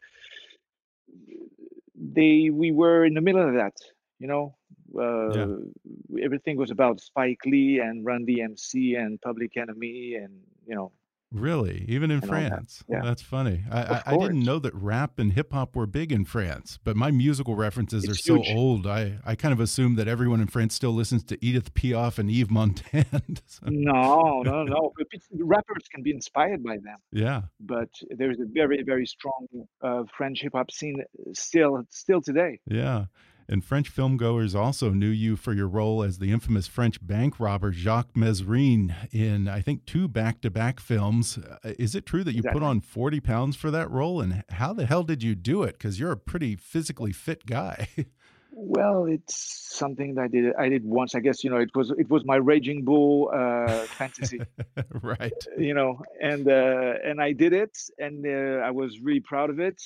they 1.94 2.50
we 2.52 2.72
were 2.72 3.06
in 3.06 3.14
the 3.14 3.22
middle 3.22 3.48
of 3.48 3.54
that, 3.54 3.76
you 4.18 4.28
know. 4.28 4.56
Uh, 4.98 5.30
yeah. 5.30 6.24
Everything 6.26 6.58
was 6.58 6.72
about 6.72 7.00
Spike 7.00 7.42
Lee 7.46 7.80
and 7.80 8.04
Run 8.04 8.26
DMC 8.26 8.98
and 8.98 9.22
Public 9.22 9.56
Enemy 9.56 10.16
and 10.16 10.34
you 10.66 10.74
know 10.74 10.92
Really, 11.36 11.84
even 11.90 12.12
in 12.12 12.22
France? 12.22 12.82
That. 12.88 12.96
Yeah. 12.96 13.02
That's 13.04 13.22
funny. 13.22 13.66
I, 13.70 13.82
I, 13.82 14.04
I, 14.06 14.18
didn't 14.18 14.44
know 14.44 14.58
that 14.60 14.74
rap 14.74 15.20
and 15.20 15.34
hip 15.34 15.52
hop 15.52 15.76
were 15.76 15.86
big 15.86 16.14
in 16.14 16.24
France, 16.24 16.80
but 16.82 16.96
my 16.96 17.12
musical 17.12 17.56
references 17.56 18.06
it's 18.06 18.14
are 18.30 18.36
huge. 18.36 18.48
so 18.48 18.54
old. 18.54 18.88
I, 18.88 19.18
I 19.26 19.36
kind 19.36 19.52
of 19.52 19.60
assume 19.60 19.96
that 19.96 20.08
everyone 20.08 20.40
in 20.40 20.48
France 20.48 20.76
still 20.76 20.94
listens 20.94 21.26
to 21.26 21.46
Edith 21.46 21.74
Piaf 21.74 22.18
and 22.18 22.32
Yves 22.32 22.50
Montand. 22.50 23.42
so. 23.48 23.66
No, 23.68 24.44
no, 24.44 24.64
no. 24.64 24.94
Rappers 25.40 25.84
can 25.94 26.04
be 26.04 26.12
inspired 26.12 26.64
by 26.64 26.78
them. 26.78 27.00
Yeah, 27.12 27.42
but 27.60 27.90
there's 28.10 28.40
a 28.40 28.46
very, 28.46 28.82
very 28.84 29.06
strong 29.06 29.48
uh, 29.82 30.04
French 30.16 30.42
hip 30.42 30.54
hop 30.56 30.72
scene 30.72 31.04
still, 31.34 31.84
still 31.90 32.22
today. 32.22 32.60
Yeah. 32.66 33.06
And 33.48 33.64
French 33.64 33.94
filmgoers 33.94 34.56
also 34.56 34.90
knew 34.90 35.10
you 35.10 35.36
for 35.36 35.54
your 35.54 35.68
role 35.68 36.02
as 36.02 36.18
the 36.18 36.32
infamous 36.32 36.68
French 36.68 37.06
bank 37.06 37.40
robber 37.40 37.72
Jacques 37.72 38.14
Mesrine 38.14 38.94
in, 39.12 39.48
I 39.48 39.62
think, 39.62 39.86
two 39.86 40.08
back 40.08 40.42
to 40.42 40.50
back 40.50 40.80
films. 40.80 41.38
Uh, 41.38 41.74
is 41.78 41.94
it 41.94 42.06
true 42.06 42.24
that 42.24 42.34
you 42.34 42.40
exactly. 42.40 42.62
put 42.62 42.66
on 42.66 42.82
40 42.82 43.20
pounds 43.20 43.56
for 43.56 43.70
that 43.72 43.90
role? 43.92 44.20
And 44.20 44.44
how 44.50 44.74
the 44.74 44.86
hell 44.86 45.04
did 45.04 45.22
you 45.22 45.36
do 45.36 45.64
it? 45.64 45.74
Because 45.74 46.00
you're 46.00 46.12
a 46.12 46.18
pretty 46.18 46.56
physically 46.56 47.12
fit 47.12 47.46
guy. 47.46 47.88
well, 48.52 49.06
it's 49.06 49.36
something 49.36 50.16
that 50.16 50.22
I 50.24 50.28
did. 50.28 50.56
I 50.56 50.70
did 50.70 50.84
once. 50.84 51.14
I 51.14 51.20
guess 51.20 51.44
you 51.44 51.52
know 51.52 51.58
it 51.58 51.70
was 51.76 51.92
it 51.92 52.10
was 52.10 52.26
my 52.26 52.38
raging 52.38 52.84
bull 52.84 53.30
uh, 53.32 53.84
fantasy, 53.86 54.42
right? 55.02 55.34
You 55.58 55.76
know, 55.76 56.02
and 56.22 56.48
uh, 56.48 56.94
and 57.04 57.22
I 57.22 57.34
did 57.34 57.54
it, 57.54 57.78
and 58.00 58.26
uh, 58.26 58.66
I 58.66 58.72
was 58.72 59.00
really 59.00 59.20
proud 59.20 59.50
of 59.50 59.60
it 59.60 59.82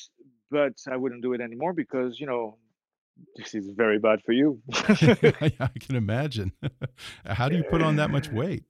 but 0.51 0.73
I 0.91 0.95
wouldn't 0.95 1.21
do 1.21 1.33
it 1.33 1.41
anymore 1.41 1.73
because 1.73 2.19
you 2.19 2.25
know 2.25 2.57
this 3.35 3.53
is 3.55 3.69
very 3.69 3.99
bad 3.99 4.21
for 4.25 4.31
you. 4.31 4.61
I 4.73 5.71
can 5.79 5.95
imagine. 5.95 6.51
How 7.25 7.49
do 7.49 7.57
you 7.57 7.63
put 7.63 7.81
on 7.81 7.95
that 7.97 8.09
much 8.09 8.31
weight? 8.31 8.63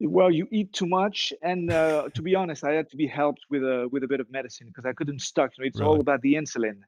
Well, 0.00 0.30
you 0.30 0.48
eat 0.50 0.72
too 0.72 0.86
much, 0.86 1.32
and 1.42 1.70
uh, 1.70 2.08
to 2.14 2.22
be 2.22 2.34
honest, 2.34 2.64
I 2.64 2.72
had 2.72 2.90
to 2.90 2.96
be 2.96 3.06
helped 3.06 3.42
with 3.48 3.62
a 3.62 3.88
with 3.90 4.02
a 4.02 4.08
bit 4.08 4.20
of 4.20 4.30
medicine 4.30 4.66
because 4.68 4.84
I 4.86 4.92
couldn't 4.92 5.20
stop. 5.20 5.50
You 5.56 5.64
know, 5.64 5.68
it's 5.68 5.80
all 5.80 6.00
about 6.00 6.20
the 6.22 6.34
insulin. 6.34 6.80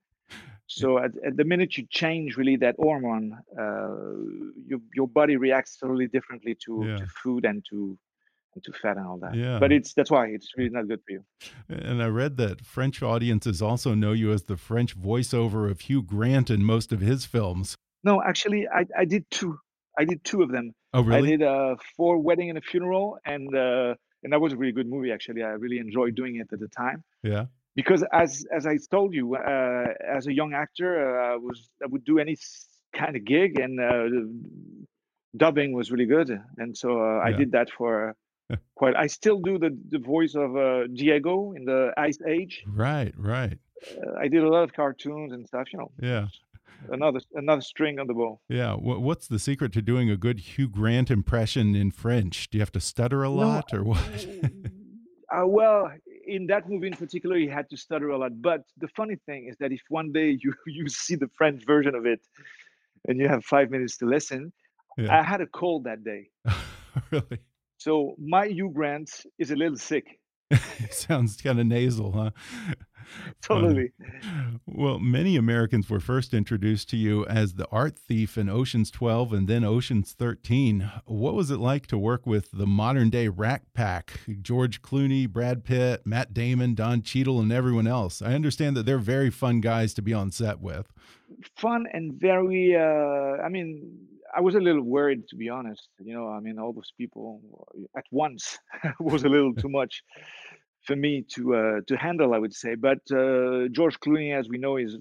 So 0.67 0.99
at, 0.99 1.13
at 1.25 1.37
the 1.37 1.45
minute 1.45 1.79
you 1.79 1.87
change 1.89 2.37
really 2.37 2.57
that 2.57 2.75
hormone, 2.79 3.39
uh, 3.59 3.95
your 4.67 4.81
your 4.95 5.07
body 5.09 5.37
reacts 5.37 5.77
totally 5.77 6.09
differently 6.09 6.57
to 6.67 6.85
Yeah. 6.85 6.97
to 6.97 7.07
food 7.07 7.45
and 7.45 7.65
to 7.71 7.97
and 8.57 8.65
to 8.65 8.73
fat 8.73 8.97
and 8.97 9.07
all 9.07 9.19
that. 9.19 9.35
Yeah. 9.35 9.59
But 9.61 9.71
it's 9.71 9.95
that's 9.95 10.11
why 10.11 10.27
it's 10.29 10.49
really 10.57 10.71
not 10.71 10.89
good 10.89 11.01
for 11.07 11.13
you. 11.13 11.23
And 11.69 12.03
I 12.03 12.09
read 12.09 12.37
that 12.39 12.65
French 12.65 13.03
audiences 13.03 13.63
also 13.63 13.95
know 13.95 14.13
you 14.13 14.33
as 14.33 14.45
the 14.45 14.57
French 14.57 14.99
voiceover 14.99 15.71
of 15.71 15.83
Hugh 15.83 16.03
Grant 16.03 16.51
in 16.51 16.65
most 16.65 16.93
of 16.93 17.01
his 17.01 17.25
films. 17.27 17.77
No, 18.03 18.23
actually, 18.23 18.67
I 18.69 18.83
I 19.03 19.05
did 19.05 19.25
two. 19.31 19.59
I 19.99 20.05
did 20.05 20.25
two 20.25 20.43
of 20.43 20.51
them. 20.51 20.73
Oh, 20.93 21.03
really? 21.03 21.35
I 21.35 21.37
did 21.37 21.43
uh, 21.43 21.75
for 21.97 22.19
wedding 22.19 22.49
and 22.51 22.59
a 22.59 22.63
funeral, 22.63 23.19
and 23.25 23.55
uh, 23.55 23.95
and 24.23 24.33
that 24.33 24.41
was 24.41 24.53
a 24.53 24.57
really 24.57 24.73
good 24.73 24.89
movie. 24.89 25.13
Actually, 25.13 25.43
I 25.43 25.51
really 25.65 25.79
enjoyed 25.79 26.15
doing 26.15 26.37
it 26.37 26.49
at 26.53 26.61
the 26.61 26.69
time 26.69 27.03
Yeah. 27.23 27.45
because 27.75 28.03
as 28.13 28.45
as 28.59 28.67
I 28.67 28.77
told 28.91 29.15
you, 29.15 29.35
uh, 29.37 29.87
as 30.19 30.27
a 30.27 30.33
young 30.41 30.53
actor, 30.55 30.91
uh, 30.99 31.35
I 31.35 31.37
was 31.37 31.69
I 31.83 31.87
would 31.87 32.05
do 32.05 32.19
any 32.19 32.37
kind 32.95 33.15
of 33.17 33.25
gig, 33.25 33.59
and 33.59 33.81
uh, 33.81 34.05
dubbing 35.37 35.73
was 35.73 35.91
really 35.91 36.07
good, 36.07 36.31
and 36.59 36.77
so 36.77 36.89
uh, 37.01 37.21
I 37.29 37.33
did 37.33 37.53
that 37.53 37.69
for 37.71 38.15
quite. 38.75 38.97
I 38.97 39.07
still 39.07 39.39
do 39.41 39.59
the 39.59 39.77
the 39.91 39.99
voice 39.99 40.35
of 40.35 40.57
uh, 40.57 40.87
Diego 40.89 41.53
in 41.53 41.65
the 41.65 41.93
Ice 41.97 42.19
Age. 42.27 42.65
Right, 42.67 43.13
right. 43.17 43.59
Uh, 43.91 44.13
I 44.19 44.29
did 44.29 44.43
a 44.43 44.49
lot 44.49 44.63
of 44.65 44.73
cartoons 44.73 45.33
and 45.33 45.47
stuff. 45.47 45.67
You 45.73 45.79
know, 45.81 45.91
Yeah. 46.01 46.27
another 46.91 47.21
another 47.35 47.63
string 47.63 47.99
on 47.99 48.07
the 48.07 48.15
bow. 48.15 48.41
Yeah. 48.49 48.75
Wha 48.75 48.99
what's 48.99 49.27
the 49.29 49.39
secret 49.39 49.73
to 49.75 49.83
doing 49.83 50.11
a 50.11 50.17
good 50.17 50.39
Hugh 50.41 50.69
Grant 50.69 51.11
impression 51.11 51.75
in 51.77 51.91
French? 51.91 52.49
Do 52.51 52.59
you 52.59 52.63
have 52.63 52.73
to 52.73 52.81
stutter 52.81 53.23
a 53.25 53.29
No, 53.29 53.35
lot 53.37 53.73
or 53.75 53.83
what? 53.85 54.27
Uh, 55.37 55.45
well, 55.47 55.91
in 56.27 56.47
that 56.47 56.69
movie 56.71 56.87
in 56.87 56.95
particular, 56.95 57.37
he 57.37 57.49
had 57.49 57.69
to 57.71 57.77
stutter 57.77 58.11
a 58.11 58.19
lot. 58.19 58.33
But 58.41 58.61
the 58.79 58.89
funny 58.89 59.17
thing 59.27 59.49
is 59.51 59.57
that 59.59 59.73
if 59.73 59.81
one 59.89 60.13
day 60.13 60.39
you 60.43 60.55
you 60.67 60.89
see 60.89 61.17
the 61.17 61.29
French 61.39 61.65
version 61.67 61.95
of 61.95 62.07
it, 62.07 62.21
and 63.09 63.19
you 63.21 63.27
have 63.29 63.45
five 63.45 63.71
minutes 63.71 63.97
to 63.99 64.07
listen, 64.07 64.53
Yeah. 64.97 65.19
I 65.19 65.23
had 65.33 65.41
a 65.41 65.47
cold 65.61 65.85
that 65.85 66.01
day, 66.05 66.23
Really? 67.11 67.39
So 67.87 68.17
my 68.19 68.47
Hugh 68.47 68.73
Grant 68.75 69.27
is 69.39 69.53
a 69.53 69.55
little 69.55 69.79
sick. 69.79 70.19
Sounds 70.91 71.37
kind 71.37 71.61
of 71.61 71.67
nasal, 71.67 72.11
huh? 72.11 72.31
Totally. 73.41 73.93
Well, 74.67 74.99
many 74.99 75.37
Americans 75.37 75.89
were 75.89 76.01
first 76.01 76.35
introduced 76.35 76.91
to 76.91 76.97
you 76.97 77.25
as 77.27 77.55
the 77.55 77.69
art 77.71 77.97
thief 77.97 78.37
in 78.37 78.49
Ocean's 78.49 78.91
12 78.91 79.33
and 79.33 79.47
then 79.47 79.63
Ocean's 79.63 80.15
13. 80.15 80.91
What 81.05 81.35
was 81.35 81.53
it 81.53 81.61
like 81.61 81.87
to 81.87 81.97
work 81.97 82.27
with 82.27 82.51
the 82.51 82.67
modern 82.67 83.09
day 83.09 83.29
Rat 83.29 83.63
Pack? 83.73 84.19
George 84.43 84.83
Clooney, 84.83 85.29
Brad 85.29 85.63
Pitt, 85.63 86.05
Matt 86.05 86.35
Damon, 86.35 86.75
Don 86.75 87.03
Cheadle, 87.03 87.39
and 87.39 87.53
everyone 87.53 87.87
else. 87.87 88.21
I 88.21 88.35
understand 88.35 88.77
that 88.77 88.85
they're 88.85 88.99
very 88.99 89.31
fun 89.31 89.61
guys 89.61 89.95
to 89.95 90.03
be 90.03 90.13
on 90.13 90.33
set 90.33 90.59
with. 90.59 90.93
Fun 91.55 91.87
and 91.93 92.15
very. 92.15 92.75
Uh, 92.75 93.41
I 93.41 93.49
mean, 93.49 94.09
I 94.37 94.41
was 94.41 94.55
a 94.55 94.61
little 94.61 94.83
worried 94.83 95.27
to 95.29 95.37
be 95.37 95.49
honest. 95.49 95.89
You 95.99 96.15
know, 96.15 96.29
I 96.29 96.41
mean, 96.41 96.59
all 96.59 96.73
those 96.73 96.93
people 96.99 97.41
at 97.97 98.05
once 98.11 98.59
was 99.01 99.25
a 99.25 99.29
little 99.29 99.55
too 99.55 99.71
much 99.71 100.03
for 100.83 100.95
me 100.95 101.25
to 101.35 101.55
uh, 101.55 101.81
to 101.89 101.97
handle. 101.97 102.35
I 102.35 102.39
would 102.39 102.55
say, 102.55 102.75
but 102.75 102.99
uh, 103.11 103.69
George 103.73 103.99
Clooney, 104.01 104.39
as 104.39 104.49
we 104.49 104.59
know, 104.59 104.77
is 104.77 104.97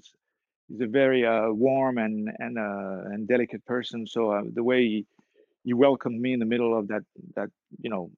he's 0.68 0.80
a 0.80 0.86
very 0.86 1.24
uh, 1.24 1.50
warm 1.50 1.98
and 1.98 2.30
and 2.38 2.58
uh, 2.58 3.12
and 3.12 3.28
delicate 3.28 3.64
person. 3.66 4.06
So 4.06 4.30
uh, 4.30 4.42
the 4.54 4.64
way 4.64 4.80
he, 4.82 5.06
he 5.64 5.74
welcomed 5.74 6.20
me 6.20 6.32
in 6.32 6.40
the 6.40 6.46
middle 6.46 6.78
of 6.78 6.88
that 6.88 7.02
that 7.34 7.50
you 7.78 7.90
know 7.90 8.10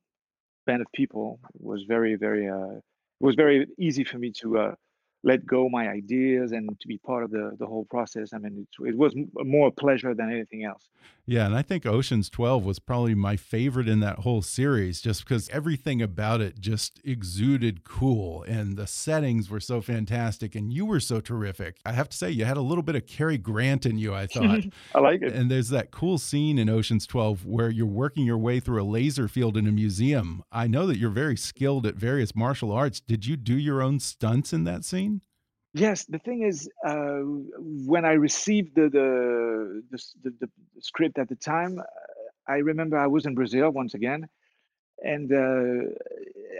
band 0.67 0.83
of 0.83 0.89
people 0.95 1.41
was 1.59 1.83
very 1.89 2.15
very 2.15 2.49
uh, 2.49 2.81
was 3.21 3.35
very 3.35 3.67
easy 3.79 4.05
for 4.05 4.19
me 4.19 4.31
to 4.41 4.77
let 5.25 5.45
go 5.45 5.69
my 5.69 5.89
ideas 5.89 6.53
and 6.53 6.69
to 6.81 6.89
be 6.89 6.99
part 6.99 7.25
of 7.25 7.31
the 7.31 7.57
the 7.59 7.67
whole 7.67 7.85
process. 7.87 8.33
I 8.33 8.39
mean, 8.39 8.67
it, 8.81 8.89
it 8.89 8.97
was 8.97 9.15
more 9.35 9.69
a 9.69 9.73
pleasure 9.73 10.15
than 10.15 10.31
anything 10.31 10.65
else. 10.65 10.89
Yeah, 11.31 11.45
and 11.45 11.55
I 11.55 11.61
think 11.61 11.85
Ocean's 11.85 12.31
12 12.31 12.65
was 12.65 12.79
probably 12.79 13.15
my 13.15 13.37
favorite 13.37 13.87
in 13.87 14.01
that 14.01 14.21
whole 14.21 14.41
series 14.41 15.03
just 15.03 15.25
because 15.25 15.47
everything 15.51 16.01
about 16.01 16.41
it 16.41 16.59
just 16.59 17.03
exuded 17.05 17.85
cool 17.85 18.45
and 18.45 18.79
the 18.79 18.87
settings 18.87 19.51
were 19.51 19.61
so 19.61 19.83
fantastic 19.83 20.55
and 20.55 20.73
you 20.73 20.87
were 20.87 21.01
so 21.01 21.21
terrific. 21.21 21.81
I 21.85 21.93
have 21.93 22.09
to 22.09 22.17
say, 22.17 22.31
you 22.31 22.47
had 22.47 22.57
a 22.57 22.63
little 22.63 22.83
bit 22.83 22.97
of 22.97 23.07
Cary 23.07 23.37
Grant 23.37 23.85
in 23.85 23.99
you, 23.99 24.15
I 24.15 24.27
thought. 24.27 24.65
I 24.95 25.01
like 25.01 25.21
it. 25.21 25.35
and 25.35 25.51
there's 25.51 25.69
that 25.69 25.91
cool 25.91 26.17
scene 26.17 26.59
in 26.59 26.71
Ocean's 26.71 27.07
12 27.07 27.45
where 27.45 27.69
you're 27.69 27.85
working 27.85 28.25
your 28.25 28.39
way 28.39 28.59
through 28.59 28.81
a 28.81 28.85
laser 28.85 29.29
field 29.29 29.59
in 29.59 29.67
a 29.67 29.73
museum. 29.73 30.43
I 30.51 30.67
know 30.67 30.87
that 30.87 30.97
you're 30.97 31.11
very 31.11 31.37
skilled 31.37 31.85
at 31.85 31.97
various 31.97 32.35
martial 32.35 32.73
arts. 32.73 33.01
Did 33.01 33.27
you 33.27 33.37
do 33.37 33.59
your 33.59 33.83
own 33.83 34.01
stunts 34.01 34.55
in 34.55 34.65
that 34.65 34.83
scene? 34.83 35.08
Yes, 35.79 36.05
the 36.07 36.19
thing 36.19 36.43
is, 36.43 36.69
uh, 36.85 37.21
when 37.93 38.05
I 38.05 38.13
received 38.13 38.75
the 38.75 38.89
the, 38.89 39.83
the 39.91 39.99
the 40.25 40.31
the 40.41 40.51
script 40.81 41.19
at 41.19 41.29
the 41.29 41.37
time, 41.37 41.79
uh, 41.79 41.83
I 42.55 42.59
remember 42.59 42.97
I 42.99 43.07
was 43.07 43.27
in 43.27 43.35
Brazil 43.35 43.71
once 43.71 43.95
again, 43.95 44.29
and 45.05 45.33
uh, 45.33 45.91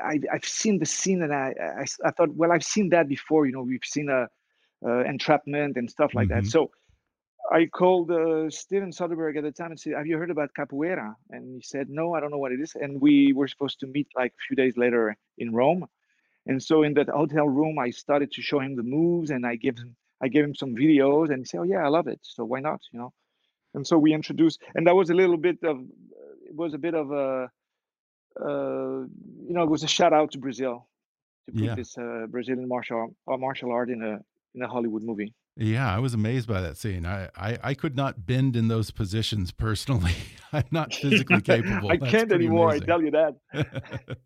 I, 0.05 0.21
I've 0.33 0.45
seen 0.45 0.79
the 0.79 0.87
scene, 0.87 1.23
and 1.23 1.35
I 1.35 1.55
I 2.05 2.11
thought, 2.11 2.35
well, 2.35 2.53
I've 2.53 2.65
seen 2.65 2.91
that 2.91 3.09
before. 3.09 3.47
You 3.47 3.53
know, 3.53 3.63
we've 3.63 3.85
seen 3.97 4.09
a, 4.11 4.29
uh, 4.87 5.05
entrapment 5.15 5.77
and 5.77 5.91
stuff 5.91 6.15
like 6.15 6.29
that. 6.29 6.45
Mhm. 6.45 6.51
So 6.55 6.71
I 7.51 7.67
called 7.67 8.11
uh, 8.11 8.51
Steven 8.51 8.91
Soderbergh 8.93 9.37
at 9.39 9.45
the 9.45 9.53
time 9.53 9.71
and 9.73 9.81
said, 9.81 9.95
"Have 9.95 10.07
you 10.07 10.19
heard 10.19 10.31
about 10.31 10.55
capoeira?" 10.55 11.17
And 11.31 11.57
he 11.57 11.63
said, 11.63 11.89
"No, 11.89 12.15
I 12.15 12.21
don't 12.21 12.31
know 12.31 12.39
what 12.45 12.53
it 12.53 12.61
is." 12.61 12.75
And 12.75 13.01
we 13.01 13.33
were 13.33 13.49
supposed 13.49 13.81
to 13.81 13.87
meet 13.87 14.09
like 14.17 14.33
a 14.33 14.43
few 14.47 14.57
days 14.57 14.77
later 14.77 15.17
in 15.39 15.53
Rome. 15.53 15.89
And 16.49 16.63
so 16.63 16.83
in 16.85 16.95
that 16.95 17.09
hotel 17.11 17.49
room, 17.49 17.79
I 17.79 17.91
started 17.91 18.33
to 18.33 18.43
show 18.43 18.61
him 18.61 18.77
the 18.77 18.83
moves, 18.83 19.31
and 19.31 19.47
I 19.47 19.57
give 19.57 19.79
him 19.79 19.97
I 20.23 20.29
gave 20.29 20.45
him 20.45 20.55
some 20.57 20.75
videos, 20.75 21.31
and 21.31 21.41
he 21.41 21.45
said, 21.47 21.61
"Oh 21.61 21.65
yeah, 21.75 21.85
I 21.85 21.89
love 21.89 22.09
it. 22.09 22.21
So 22.23 22.45
why 22.45 22.61
not?" 22.61 22.81
You 22.93 23.01
know. 23.01 23.13
And 23.75 23.87
so 23.87 23.99
we 23.99 24.13
introduced, 24.15 24.61
and 24.75 24.87
that 24.87 24.97
was 24.97 25.11
a 25.11 25.15
little 25.15 25.37
bit 25.39 25.59
of 25.65 25.79
it 26.49 26.55
was 26.57 26.75
a 26.75 26.79
bit 26.79 26.95
of 26.95 27.13
a 27.13 27.51
uh, 28.41 29.01
you 29.49 29.55
know 29.55 29.63
it 29.63 29.71
was 29.71 29.85
a 29.85 29.89
shout 29.89 30.13
out 30.13 30.33
to 30.33 30.39
Brazil 30.39 30.89
to 31.47 31.53
put 31.55 31.67
Yeah. 31.67 31.75
this 31.75 31.97
uh, 31.99 32.27
Brazilian 32.29 32.69
martial 32.69 33.17
uh, 33.31 33.37
martial 33.37 33.73
art 33.73 33.91
in 33.91 34.03
a 34.03 34.21
in 34.55 34.63
a 34.63 34.69
Hollywood 34.69 35.03
movie. 35.03 35.35
Yeah, 35.61 35.93
I 35.93 35.99
was 35.99 36.15
amazed 36.15 36.47
by 36.47 36.61
that 36.61 36.77
scene. 36.77 37.05
I, 37.05 37.31
I, 37.37 37.59
I 37.65 37.75
could 37.75 37.97
not 37.97 38.25
bend 38.27 38.55
in 38.55 38.69
those 38.69 38.93
positions 38.93 39.51
personally. 39.51 40.13
I'm 40.53 40.63
not 40.71 40.95
physically 40.95 41.41
capable. 41.41 41.91
I 41.91 41.97
That's 41.97 42.13
can't 42.13 42.33
anymore. 42.33 42.69
amazing. 42.69 42.83
I 42.85 42.87
tell 42.87 43.03
you 43.03 43.11
that. 43.11 43.37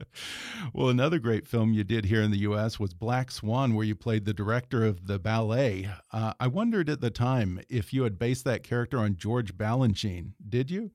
well, 0.75 0.91
another 0.91 1.19
great 1.19 1.47
film 1.49 1.73
you 1.73 1.85
did 1.85 2.05
here 2.05 2.21
in 2.21 2.31
the 2.33 2.41
U.S. 2.41 2.79
was 2.79 2.93
Black 2.93 3.31
Swan, 3.31 3.75
where 3.75 3.87
you 3.87 3.95
played 3.95 4.27
the 4.27 4.35
director 4.35 4.85
of 4.85 5.07
the 5.07 5.19
ballet. 5.19 5.89
Uh, 6.13 6.35
I 6.39 6.49
wondered 6.49 6.91
at 6.91 7.01
the 7.01 7.11
time 7.11 7.61
if 7.71 7.95
you 7.95 8.03
had 8.03 8.19
based 8.19 8.45
that 8.45 8.63
character 8.63 8.99
on 8.99 9.17
George 9.17 9.57
Balanchine. 9.57 10.33
Did 10.47 10.71
you? 10.71 10.91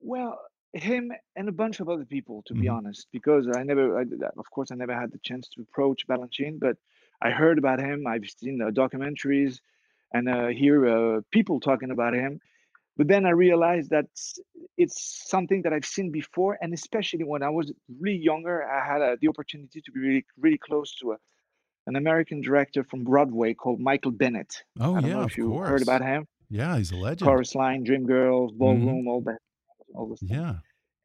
Well, 0.00 0.38
him 0.74 1.10
and 1.34 1.48
a 1.48 1.52
bunch 1.52 1.80
of 1.80 1.88
other 1.88 2.04
people, 2.04 2.42
to 2.46 2.54
be 2.54 2.66
Mhm. 2.66 2.72
honest, 2.76 3.08
because 3.12 3.48
I 3.56 3.64
never, 3.64 3.98
I, 3.98 4.02
of 4.38 4.48
course, 4.50 4.70
I 4.70 4.76
never 4.76 4.94
had 4.94 5.10
the 5.10 5.18
chance 5.18 5.48
to 5.50 5.60
approach 5.62 6.06
Balanchine, 6.06 6.60
but 6.60 6.76
I 7.20 7.30
heard 7.30 7.58
about 7.58 7.80
him. 7.80 8.06
I've 8.06 8.24
seen 8.30 8.58
the 8.58 8.70
documentaries 8.70 9.58
and 10.12 10.28
uh, 10.28 10.48
hear 10.48 10.86
uh, 10.86 11.20
people 11.30 11.60
talking 11.60 11.90
about 11.90 12.14
him. 12.14 12.40
But 12.96 13.08
then 13.08 13.24
I 13.24 13.30
realized 13.30 13.90
that 13.90 14.06
it's 14.76 15.24
something 15.28 15.62
that 15.62 15.72
I've 15.72 15.86
seen 15.86 16.10
before, 16.10 16.58
and 16.60 16.74
especially 16.74 17.24
when 17.24 17.42
I 17.42 17.48
was 17.48 17.72
really 18.00 18.18
younger, 18.18 18.68
I 18.70 18.86
had 18.86 19.00
uh, 19.02 19.16
the 19.20 19.28
opportunity 19.28 19.80
to 19.80 19.92
be 19.92 20.00
really, 20.00 20.26
really 20.38 20.58
close 20.58 20.94
to 20.96 21.12
a, 21.12 21.16
an 21.86 21.96
American 21.96 22.42
director 22.42 22.84
from 22.84 23.02
Broadway 23.04 23.54
called 23.54 23.80
Michael 23.80 24.10
Bennett. 24.12 24.62
Oh 24.78 24.94
I 24.96 25.00
don't 25.00 25.10
yeah, 25.10 25.16
know 25.16 25.22
of 25.22 25.30
if 25.30 25.38
you 25.38 25.48
course. 25.48 25.68
heard 25.68 25.82
about 25.82 26.02
him. 26.02 26.26
Yeah, 26.50 26.76
he's 26.76 26.92
a 26.92 26.96
legend. 26.96 27.26
Chorus 27.28 27.54
Line, 27.54 27.84
Dreamgirls, 27.84 28.52
Ballroom, 28.58 29.08
all 29.08 29.22
that, 29.22 29.38
all 29.94 30.06
this. 30.08 30.18
stuff 30.20 30.30
Yeah. 30.30 30.54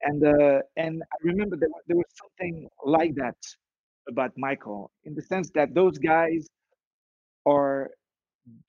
and 0.02 0.24
uh, 0.24 0.60
and 0.76 1.02
I 1.14 1.18
remember 1.24 1.56
there, 1.56 1.70
there 1.88 1.98
was 1.98 2.06
something 2.22 2.68
like 2.86 3.16
that 3.16 3.38
about 4.10 4.32
Michael 4.38 4.92
in 5.06 5.16
the 5.16 5.22
sense 5.22 5.50
that 5.56 5.74
those 5.74 5.98
guys 5.98 6.48
are 7.46 7.90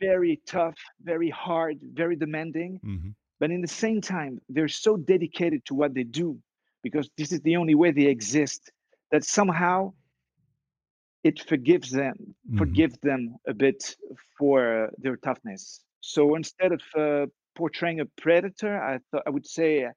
very 0.01 0.41
tough, 0.47 0.77
very 1.03 1.31
hard, 1.31 1.79
very 1.83 2.17
demanding, 2.17 2.81
hmm 2.83 3.11
but 3.41 3.51
in 3.51 3.61
the 3.61 3.69
same 3.69 4.01
time 4.01 4.41
they're 4.49 4.69
so 4.69 4.97
dedicated 4.97 5.65
to 5.67 5.75
what 5.75 5.95
they 5.95 6.05
do 6.05 6.39
because 6.83 7.09
this 7.17 7.33
is 7.33 7.41
the 7.43 7.57
only 7.57 7.75
way 7.75 7.91
they 7.93 8.07
exist 8.07 8.73
that 9.13 9.25
somehow 9.25 9.93
it 11.25 11.41
forgives 11.41 11.91
them 11.91 12.35
hmm 12.49 12.59
forgives 12.59 12.99
them 13.03 13.37
a 13.47 13.55
bit 13.55 13.97
for 14.39 14.91
their 14.99 15.17
toughness. 15.17 15.85
So 16.01 16.35
instead 16.37 16.73
of 16.73 16.83
uh, 16.97 17.27
portraying 17.55 18.01
a 18.01 18.07
predator, 18.23 18.81
I 18.83 18.99
thought 19.11 19.23
I 19.27 19.31
would 19.31 19.47
say 19.47 19.89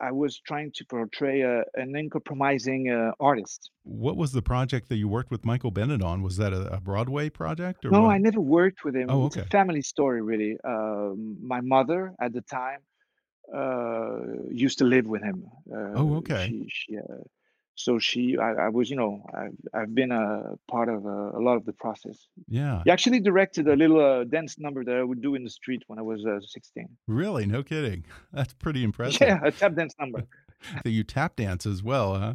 I 0.00 0.12
was 0.12 0.38
trying 0.40 0.72
to 0.76 0.84
portray 0.84 1.40
a, 1.42 1.64
an 1.74 1.94
uncompromising 1.96 2.90
uh, 2.90 3.12
artist. 3.20 3.70
What 3.84 4.16
was 4.16 4.32
the 4.32 4.42
project 4.42 4.88
that 4.88 4.96
you 4.96 5.08
worked 5.08 5.30
with 5.30 5.44
Michael 5.44 5.70
Bennett 5.70 6.02
on? 6.02 6.22
Was 6.22 6.36
that 6.36 6.52
a, 6.52 6.74
a 6.74 6.80
Broadway 6.80 7.28
project? 7.30 7.84
Or 7.84 7.90
no, 7.90 8.02
what? 8.02 8.10
I 8.10 8.18
never 8.18 8.40
worked 8.40 8.84
with 8.84 8.94
him. 8.96 9.08
Oh, 9.10 9.26
It's 9.26 9.36
a 9.36 9.40
okay. 9.40 9.48
family 9.50 9.82
story, 9.82 10.22
really. 10.22 10.56
Um 10.64 11.36
my 11.54 11.60
mother 11.60 12.14
at 12.20 12.32
the 12.32 12.42
time 12.42 12.80
uh, 13.54 14.20
used 14.50 14.78
to 14.78 14.84
live 14.84 15.06
with 15.06 15.22
him. 15.22 15.44
Uh, 15.70 15.92
Oh, 16.00 16.16
okay. 16.16 16.46
she, 16.48 16.66
she, 16.68 16.96
uh, 16.98 17.02
so 17.74 17.98
she, 17.98 18.36
I, 18.38 18.66
I 18.66 18.68
was, 18.68 18.90
you 18.90 18.96
know, 18.96 19.24
I've, 19.34 19.56
I've 19.74 19.94
been 19.94 20.12
a 20.12 20.54
part 20.70 20.88
of 20.88 21.06
uh, 21.06 21.38
a 21.38 21.40
lot 21.40 21.56
of 21.56 21.64
the 21.64 21.72
process. 21.72 22.26
Yeah. 22.48 22.82
He 22.84 22.90
actually 22.90 23.20
directed 23.20 23.66
a 23.68 23.74
little 23.76 24.00
uh, 24.00 24.24
dance 24.24 24.58
number 24.58 24.84
that 24.84 24.94
I 24.96 25.02
would 25.02 25.22
do 25.22 25.34
in 25.34 25.42
the 25.44 25.50
street 25.50 25.82
when 25.86 25.98
I 25.98 26.02
was 26.02 26.24
uh, 26.26 26.38
16. 26.40 26.88
Really? 27.08 27.46
No 27.46 27.62
kidding. 27.62 28.04
That's 28.32 28.52
pretty 28.52 28.84
impressive. 28.88 29.22
Yeah, 29.26 29.40
a 29.44 29.50
tap 29.50 29.74
dance 29.74 29.94
number. 29.98 30.24
So 30.84 30.90
you 30.90 31.02
tap 31.02 31.34
dance 31.34 31.66
as 31.66 31.82
well, 31.82 32.14
huh? 32.14 32.34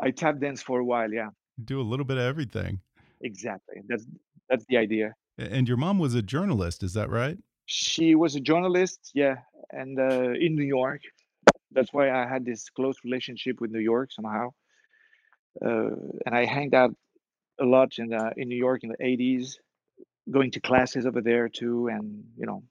I 0.00 0.10
tap 0.10 0.40
dance 0.40 0.60
for 0.62 0.80
a 0.80 0.84
while. 0.84 1.12
Yeah, 1.12 1.28
Do 1.64 1.80
a 1.80 1.86
little 1.90 2.04
bit 2.04 2.16
of 2.16 2.24
everything. 2.24 2.80
exactly. 3.20 3.76
That's 3.88 4.04
that's 4.48 4.64
the 4.68 4.76
idea. 4.78 5.14
And 5.38 5.68
your 5.68 5.76
mom 5.76 6.00
was 6.00 6.16
a 6.16 6.22
journalist, 6.22 6.82
is 6.82 6.92
that 6.94 7.08
right? 7.08 7.38
She 7.66 8.16
was 8.16 8.34
a 8.34 8.40
journalist. 8.40 9.12
Yeah, 9.14 9.36
and 9.70 9.96
uh, 10.00 10.32
in 10.32 10.56
New 10.56 10.64
York. 10.64 11.02
That's 11.72 11.92
why 11.92 12.10
I 12.10 12.26
had 12.28 12.44
this 12.44 12.68
close 12.70 12.96
relationship 13.04 13.60
with 13.60 13.70
New 13.70 13.80
York 13.80 14.12
somehow. 14.12 14.50
Uh, 15.64 15.90
and 16.24 16.34
I 16.34 16.44
hanged 16.44 16.74
out 16.74 16.94
a 17.60 17.64
lot 17.64 17.92
in 17.98 18.12
uh, 18.12 18.30
in 18.36 18.48
New 18.48 18.56
York 18.58 18.82
in 18.84 18.90
the 18.90 19.02
80s, 19.02 19.54
going 20.30 20.50
to 20.52 20.60
classes 20.60 21.06
over 21.06 21.20
there 21.22 21.48
too, 21.48 21.88
and 21.88 22.24
you 22.36 22.46
know, 22.46 22.62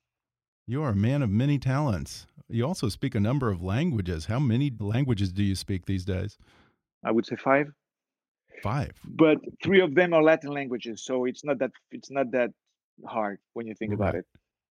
You 0.68 0.84
are 0.84 0.92
a 0.92 0.96
man 0.96 1.22
of 1.24 1.30
many 1.30 1.58
talents. 1.60 2.28
You 2.48 2.66
also 2.68 2.90
speak 2.90 3.16
a 3.16 3.20
number 3.20 3.50
of 3.50 3.64
languages. 3.64 4.26
How 4.26 4.40
many 4.40 4.72
languages 4.80 5.32
do 5.34 5.44
you 5.44 5.56
speak 5.56 5.86
these 5.86 6.06
days? 6.06 6.38
I 7.04 7.12
would 7.12 7.26
say 7.26 7.36
five, 7.36 7.68
Five. 8.62 8.94
but 9.04 9.38
three 9.64 9.82
of 9.82 9.96
them 9.96 10.14
are 10.14 10.24
Latin 10.24 10.52
languages, 10.52 11.04
so 11.04 11.26
it's 11.26 11.44
not 11.44 11.58
that 11.60 11.72
it's 11.92 12.12
not 12.12 12.32
that 12.32 12.52
hard 13.08 13.40
when 13.54 13.66
you 13.68 13.74
think 13.76 13.94
about 13.94 14.16
it. 14.16 14.26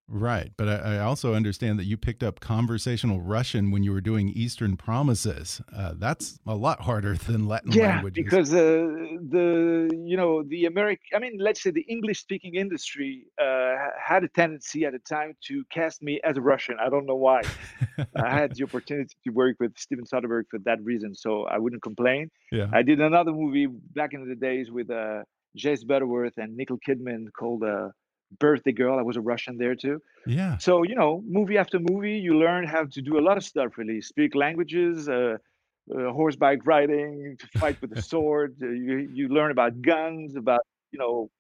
Right. 0.07 0.53
But 0.57 0.69
I, 0.69 0.97
I 0.97 0.99
also 0.99 1.35
understand 1.35 1.79
that 1.79 1.85
you 1.85 1.97
picked 1.97 2.23
up 2.23 2.41
conversational 2.41 3.21
Russian 3.23 3.71
when 3.71 3.83
you 3.83 3.93
were 3.93 4.03
doing 4.03 4.29
Eastern 4.29 4.77
Promises. 4.77 5.63
Uh, 5.75 5.95
that's 5.97 6.39
a 6.47 6.55
lot 6.55 6.83
harder 6.83 7.15
than 7.27 7.47
Latin 7.49 7.73
Yeah, 7.73 7.95
languages. 7.95 8.23
because 8.23 8.53
uh, 8.53 8.87
the 9.31 9.89
you 10.05 10.17
know 10.17 10.43
the 10.43 10.67
American, 10.67 11.07
I 11.15 11.19
mean, 11.21 11.39
let's 11.39 11.63
say 11.63 11.71
the 11.71 11.83
English-speaking 11.83 12.55
industry 12.55 13.25
uh, 13.41 13.75
had 13.99 14.25
a 14.25 14.29
tendency 14.29 14.85
at 14.85 14.93
the 14.93 14.99
time 14.99 15.35
to 15.47 15.65
cast 15.73 16.03
me 16.03 16.21
as 16.23 16.37
a 16.37 16.41
Russian. 16.43 16.77
I 16.85 16.91
don't 16.91 17.07
know 17.07 17.17
why. 17.17 17.43
I 18.17 18.31
had 18.41 18.55
the 18.55 18.65
opportunity 18.65 19.15
to 19.25 19.31
work 19.31 19.57
with 19.59 19.73
Steven 19.79 20.05
Soderbergh 20.05 20.45
for 20.51 20.59
that 20.65 20.83
reason, 20.83 21.15
so 21.15 21.45
I 21.45 21.59
wouldn't 21.59 21.83
complain. 21.83 22.31
yeah. 22.53 22.69
I 22.73 22.83
did 22.83 23.01
another 23.01 23.33
movie 23.33 23.67
back 23.69 24.13
in 24.13 24.29
the 24.29 24.35
days 24.35 24.71
with 24.71 24.91
uh, 24.91 25.23
Jez 25.59 25.87
Butterworth 25.87 26.35
and 26.37 26.57
Nicole 26.57 26.79
Kidman 26.87 27.27
called 27.39 27.63
uh, 27.63 27.89
Birthday 28.39 28.73
Girl. 28.73 28.99
I 28.99 29.03
was 29.03 29.17
a 29.17 29.21
Russian 29.21 29.57
there 29.59 29.75
too. 29.75 30.01
Yeah. 30.27 30.59
So 30.59 30.83
you 30.83 30.95
know, 30.95 31.23
movie 31.27 31.59
after 31.59 31.79
movie, 31.79 32.19
you 32.19 32.39
learn 32.39 32.67
how 32.67 32.85
to 32.85 33.03
do 33.03 33.19
a 33.19 33.23
lot 33.23 33.37
of 33.37 33.45
stuff. 33.45 33.77
Really, 33.77 34.01
speak 34.01 34.35
languages, 34.35 35.09
uh, 35.09 35.37
uh, 35.95 36.13
horseback 36.13 36.59
riding, 36.65 37.37
to 37.39 37.59
fight 37.59 37.81
with 37.81 37.95
the 37.95 38.03
sword. 38.13 38.57
Uh, 38.63 38.69
you 38.69 39.09
you 39.13 39.29
learn 39.29 39.51
about 39.51 39.81
guns, 39.83 40.37
about 40.37 40.63
you 40.93 40.99
know, 40.99 41.31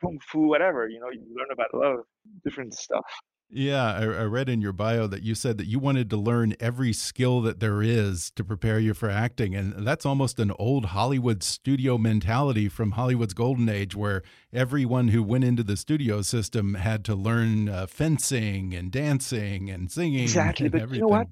kung 0.00 0.18
fu, 0.20 0.48
whatever. 0.48 0.88
You 0.88 1.00
know, 1.00 1.10
you 1.10 1.22
learn 1.34 1.48
about 1.52 1.68
a 1.74 1.76
lot 1.76 1.92
of 1.98 2.04
different 2.44 2.74
stuff. 2.74 3.06
Yeah, 3.50 3.94
I, 3.94 4.02
I 4.02 4.24
read 4.24 4.50
in 4.50 4.60
your 4.60 4.74
bio 4.74 5.06
that 5.06 5.22
you 5.22 5.34
said 5.34 5.56
that 5.56 5.66
you 5.66 5.78
wanted 5.78 6.10
to 6.10 6.18
learn 6.18 6.54
every 6.60 6.92
skill 6.92 7.40
that 7.42 7.60
there 7.60 7.82
is 7.82 8.30
to 8.32 8.44
prepare 8.44 8.78
you 8.78 8.92
for 8.92 9.08
acting. 9.08 9.54
And 9.54 9.86
that's 9.86 10.04
almost 10.04 10.38
an 10.38 10.52
old 10.58 10.86
Hollywood 10.86 11.42
studio 11.42 11.96
mentality 11.96 12.68
from 12.68 12.92
Hollywood's 12.92 13.32
golden 13.32 13.70
age, 13.70 13.96
where 13.96 14.22
everyone 14.52 15.08
who 15.08 15.22
went 15.22 15.44
into 15.44 15.62
the 15.62 15.78
studio 15.78 16.20
system 16.20 16.74
had 16.74 17.06
to 17.06 17.14
learn 17.14 17.70
uh, 17.70 17.86
fencing 17.86 18.74
and 18.74 18.92
dancing 18.92 19.70
and 19.70 19.90
singing. 19.90 20.20
Exactly, 20.20 20.66
and 20.66 20.72
but 20.72 20.82
everything. 20.82 21.04
you 21.06 21.10
know 21.10 21.16
what? 21.16 21.28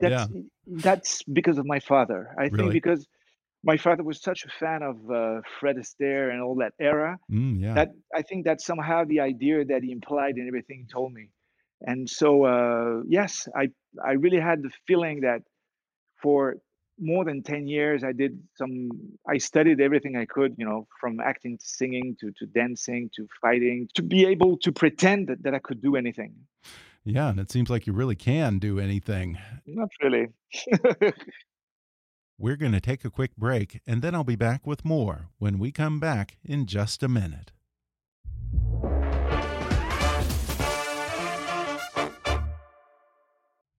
That's 0.00 0.32
that's 0.66 1.22
because 1.22 1.58
of 1.58 1.66
my 1.66 1.78
father. 1.78 2.34
I 2.36 2.44
Really? 2.44 2.56
think 2.56 2.72
because 2.72 3.06
my 3.62 3.76
father 3.76 4.02
was 4.02 4.20
such 4.20 4.44
a 4.44 4.48
fan 4.58 4.82
of 4.82 4.96
uh, 5.08 5.42
Fred 5.60 5.76
Astaire 5.76 6.32
and 6.32 6.42
all 6.42 6.56
that 6.56 6.72
era. 6.80 7.18
Mm, 7.30 7.60
yeah. 7.60 7.74
that 7.74 7.90
I 8.12 8.22
think 8.22 8.44
that's 8.44 8.64
somehow 8.66 9.04
the 9.04 9.20
idea 9.20 9.64
that 9.66 9.84
he 9.84 9.92
implied 9.92 10.34
and 10.34 10.48
everything 10.48 10.86
he 10.86 10.92
told 10.92 11.12
me. 11.12 11.28
And 11.82 12.08
so, 12.08 12.44
uh, 12.44 13.02
yes, 13.08 13.48
I 13.54 13.68
I 14.04 14.12
really 14.12 14.40
had 14.40 14.62
the 14.62 14.70
feeling 14.86 15.22
that 15.22 15.42
for 16.22 16.56
more 17.00 17.24
than 17.24 17.42
10 17.42 17.66
years, 17.66 18.04
I 18.04 18.12
did 18.12 18.38
some, 18.56 18.90
I 19.26 19.38
studied 19.38 19.80
everything 19.80 20.16
I 20.16 20.26
could, 20.26 20.54
you 20.58 20.66
know, 20.66 20.86
from 21.00 21.18
acting 21.18 21.56
to 21.56 21.64
singing 21.64 22.16
to, 22.20 22.30
to 22.38 22.46
dancing 22.46 23.10
to 23.16 23.26
fighting, 23.40 23.88
to 23.94 24.02
be 24.02 24.26
able 24.26 24.58
to 24.58 24.70
pretend 24.70 25.28
that, 25.28 25.42
that 25.42 25.54
I 25.54 25.58
could 25.58 25.80
do 25.80 25.96
anything. 25.96 26.34
yeah. 27.04 27.30
And 27.30 27.40
it 27.40 27.50
seems 27.50 27.70
like 27.70 27.86
you 27.86 27.94
really 27.94 28.16
can 28.16 28.58
do 28.58 28.78
anything. 28.78 29.38
Not 29.66 29.88
really. 30.02 30.28
We're 32.38 32.56
going 32.56 32.72
to 32.72 32.80
take 32.80 33.04
a 33.04 33.10
quick 33.10 33.36
break, 33.36 33.80
and 33.86 34.00
then 34.00 34.14
I'll 34.14 34.24
be 34.24 34.36
back 34.36 34.66
with 34.66 34.82
more 34.84 35.28
when 35.38 35.58
we 35.58 35.72
come 35.72 36.00
back 36.00 36.38
in 36.42 36.64
just 36.64 37.02
a 37.02 37.08
minute. 37.08 37.52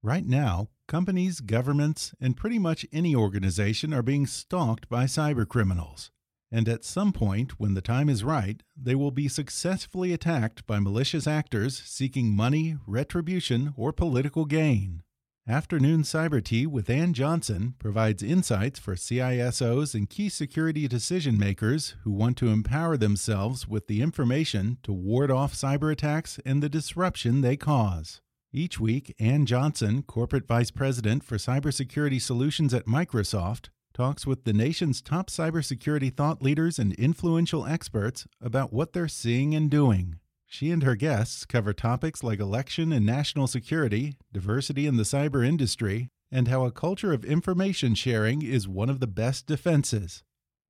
Right 0.03 0.25
now, 0.25 0.69
companies, 0.87 1.41
governments, 1.41 2.15
and 2.19 2.35
pretty 2.35 2.57
much 2.57 2.87
any 2.91 3.15
organization 3.15 3.93
are 3.93 4.01
being 4.01 4.25
stalked 4.25 4.89
by 4.89 5.05
cybercriminals. 5.05 6.09
And 6.51 6.67
at 6.67 6.83
some 6.83 7.13
point, 7.13 7.59
when 7.59 7.75
the 7.75 7.81
time 7.81 8.09
is 8.09 8.23
right, 8.23 8.63
they 8.75 8.95
will 8.95 9.11
be 9.11 9.27
successfully 9.27 10.11
attacked 10.11 10.65
by 10.65 10.79
malicious 10.79 11.27
actors 11.27 11.81
seeking 11.85 12.35
money, 12.35 12.77
retribution, 12.87 13.75
or 13.77 13.93
political 13.93 14.45
gain. 14.45 15.03
Afternoon 15.47 16.01
Cyber 16.01 16.43
Tea 16.43 16.65
with 16.65 16.89
Ann 16.89 17.13
Johnson 17.13 17.75
provides 17.77 18.23
insights 18.23 18.79
for 18.79 18.95
CISOs 18.95 19.93
and 19.93 20.09
key 20.09 20.29
security 20.29 20.87
decision 20.87 21.37
makers 21.37 21.95
who 22.03 22.11
want 22.11 22.37
to 22.37 22.49
empower 22.49 22.97
themselves 22.97 23.67
with 23.67 23.85
the 23.85 24.01
information 24.01 24.77
to 24.81 24.91
ward 24.91 25.29
off 25.29 25.53
cyber 25.53 25.91
attacks 25.91 26.39
and 26.43 26.61
the 26.61 26.69
disruption 26.69 27.41
they 27.41 27.55
cause. 27.55 28.19
Each 28.53 28.81
week, 28.81 29.15
Ann 29.17 29.45
Johnson, 29.45 30.03
Corporate 30.03 30.45
Vice 30.45 30.71
President 30.71 31.23
for 31.23 31.37
Cybersecurity 31.37 32.21
Solutions 32.21 32.73
at 32.73 32.85
Microsoft, 32.85 33.69
talks 33.93 34.27
with 34.27 34.43
the 34.43 34.51
nation's 34.51 35.01
top 35.01 35.29
cybersecurity 35.29 36.13
thought 36.13 36.41
leaders 36.41 36.77
and 36.77 36.91
influential 36.95 37.65
experts 37.65 38.27
about 38.41 38.73
what 38.73 38.91
they're 38.91 39.07
seeing 39.07 39.55
and 39.55 39.71
doing. 39.71 40.19
She 40.45 40.69
and 40.69 40.83
her 40.83 40.95
guests 40.95 41.45
cover 41.45 41.71
topics 41.71 42.23
like 42.23 42.41
election 42.41 42.91
and 42.91 43.05
national 43.05 43.47
security, 43.47 44.17
diversity 44.33 44.85
in 44.85 44.97
the 44.97 45.03
cyber 45.03 45.47
industry, 45.47 46.09
and 46.29 46.49
how 46.49 46.65
a 46.65 46.71
culture 46.71 47.13
of 47.13 47.23
information 47.23 47.95
sharing 47.95 48.41
is 48.41 48.67
one 48.67 48.89
of 48.89 48.99
the 48.99 49.07
best 49.07 49.47
defenses. 49.47 50.23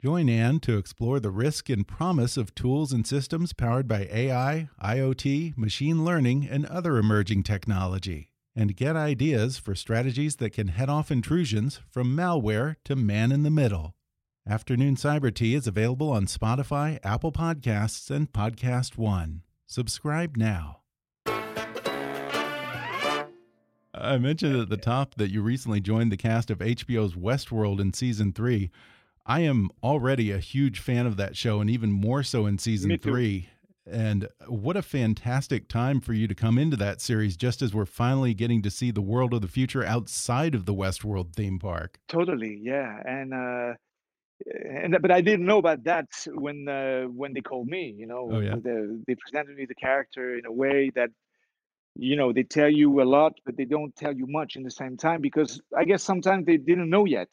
Join 0.04 0.30
Ann 0.30 0.60
to 0.62 0.80
explore 0.80 1.20
the 1.20 1.30
risk 1.30 1.70
and 1.70 1.88
promise 1.88 2.36
of 2.36 2.56
tools 2.56 2.92
and 2.92 3.06
systems 3.06 3.54
powered 3.54 3.88
by 3.88 4.10
AI, 4.12 4.68
IoT, 4.84 5.56
machine 5.56 6.04
learning, 6.04 6.48
and 6.50 6.66
other 6.66 6.98
emerging 6.98 7.44
technology, 7.44 8.32
and 8.56 8.76
get 8.76 8.96
ideas 8.96 9.60
for 9.60 9.76
strategies 9.76 10.38
that 10.38 10.54
can 10.54 10.70
head 10.70 10.90
off 10.90 11.12
intrusions 11.12 11.82
from 11.88 12.18
malware 12.18 12.78
to 12.86 12.96
man 12.96 13.32
in 13.32 13.44
the 13.44 13.52
middle. 13.52 13.94
Afternoon 14.50 14.96
Cyber 14.96 15.32
Tea 15.32 15.54
is 15.54 15.68
available 15.68 16.10
on 16.10 16.26
Spotify, 16.26 16.98
Apple 17.04 17.32
Podcasts, 17.32 18.10
and 18.10 18.34
Podcast 18.34 18.98
One. 18.98 19.44
Subscribe 19.68 20.36
now. 20.36 20.80
I 23.94 24.18
mentioned 24.18 24.60
at 24.60 24.70
the 24.70 24.78
top 24.78 25.14
that 25.18 25.30
you 25.30 25.44
recently 25.44 25.80
joined 25.80 26.12
the 26.12 26.18
cast 26.18 26.50
of 26.50 26.58
HBO's 26.58 27.14
Westworld 27.14 27.80
in 27.80 27.94
season 27.94 28.34
three. 28.34 28.72
I 29.26 29.42
am 29.42 29.70
already 29.84 30.32
a 30.32 30.40
huge 30.40 30.80
fan 30.80 31.06
of 31.06 31.18
that 31.18 31.38
show, 31.38 31.62
and 31.62 31.70
even 31.70 31.92
more 31.92 32.24
so 32.24 32.46
in 32.46 32.58
season 32.58 32.98
three. 32.98 33.50
And 33.86 34.28
what 34.48 34.78
a 34.78 34.82
fantastic 34.82 35.68
time 35.68 36.02
for 36.02 36.14
you 36.14 36.28
to 36.28 36.36
come 36.36 36.58
into 36.58 36.78
that 36.78 37.02
series 37.02 37.36
just 37.36 37.62
as 37.62 37.74
we're 37.74 37.86
finally 37.86 38.34
getting 38.34 38.62
to 38.62 38.70
see 38.70 38.92
the 38.92 39.02
world 39.02 39.34
of 39.34 39.42
the 39.42 39.48
future 39.48 39.84
outside 39.84 40.54
of 40.56 40.66
the 40.66 40.74
Westworld 40.74 41.34
theme 41.34 41.60
park. 41.60 42.00
Totally, 42.08 42.60
yeah. 42.62 43.02
And 43.06 43.34
uh 43.34 43.74
and 44.46 44.98
but 45.02 45.12
I 45.12 45.22
didn't 45.22 45.46
know 45.46 45.58
about 45.58 45.84
that 45.86 46.08
when 46.28 46.68
uh 46.68 47.04
when 47.04 47.34
they 47.34 47.42
called 47.42 47.68
me, 47.68 47.94
you 47.98 48.06
know. 48.06 48.30
Oh, 48.32 48.40
yeah? 48.40 48.56
They, 48.56 48.86
they 49.08 49.16
presented 49.16 49.58
me 49.58 49.66
the 49.66 49.76
character 49.76 50.38
in 50.38 50.46
a 50.46 50.52
way 50.52 50.92
that 50.96 51.10
you 51.96 52.16
know, 52.16 52.32
they 52.32 52.44
tell 52.44 52.70
you 52.70 53.02
a 53.02 53.04
lot, 53.04 53.34
but 53.46 53.58
they 53.58 53.66
don't 53.66 53.94
tell 53.96 54.14
you 54.14 54.26
much 54.26 54.56
in 54.56 54.64
the 54.64 54.72
same 54.72 54.96
time 54.96 55.22
because 55.22 55.60
I 55.78 55.84
guess 55.84 56.04
sometimes 56.04 56.46
they 56.46 56.58
didn't 56.58 56.90
know 56.90 57.06
yet. 57.06 57.30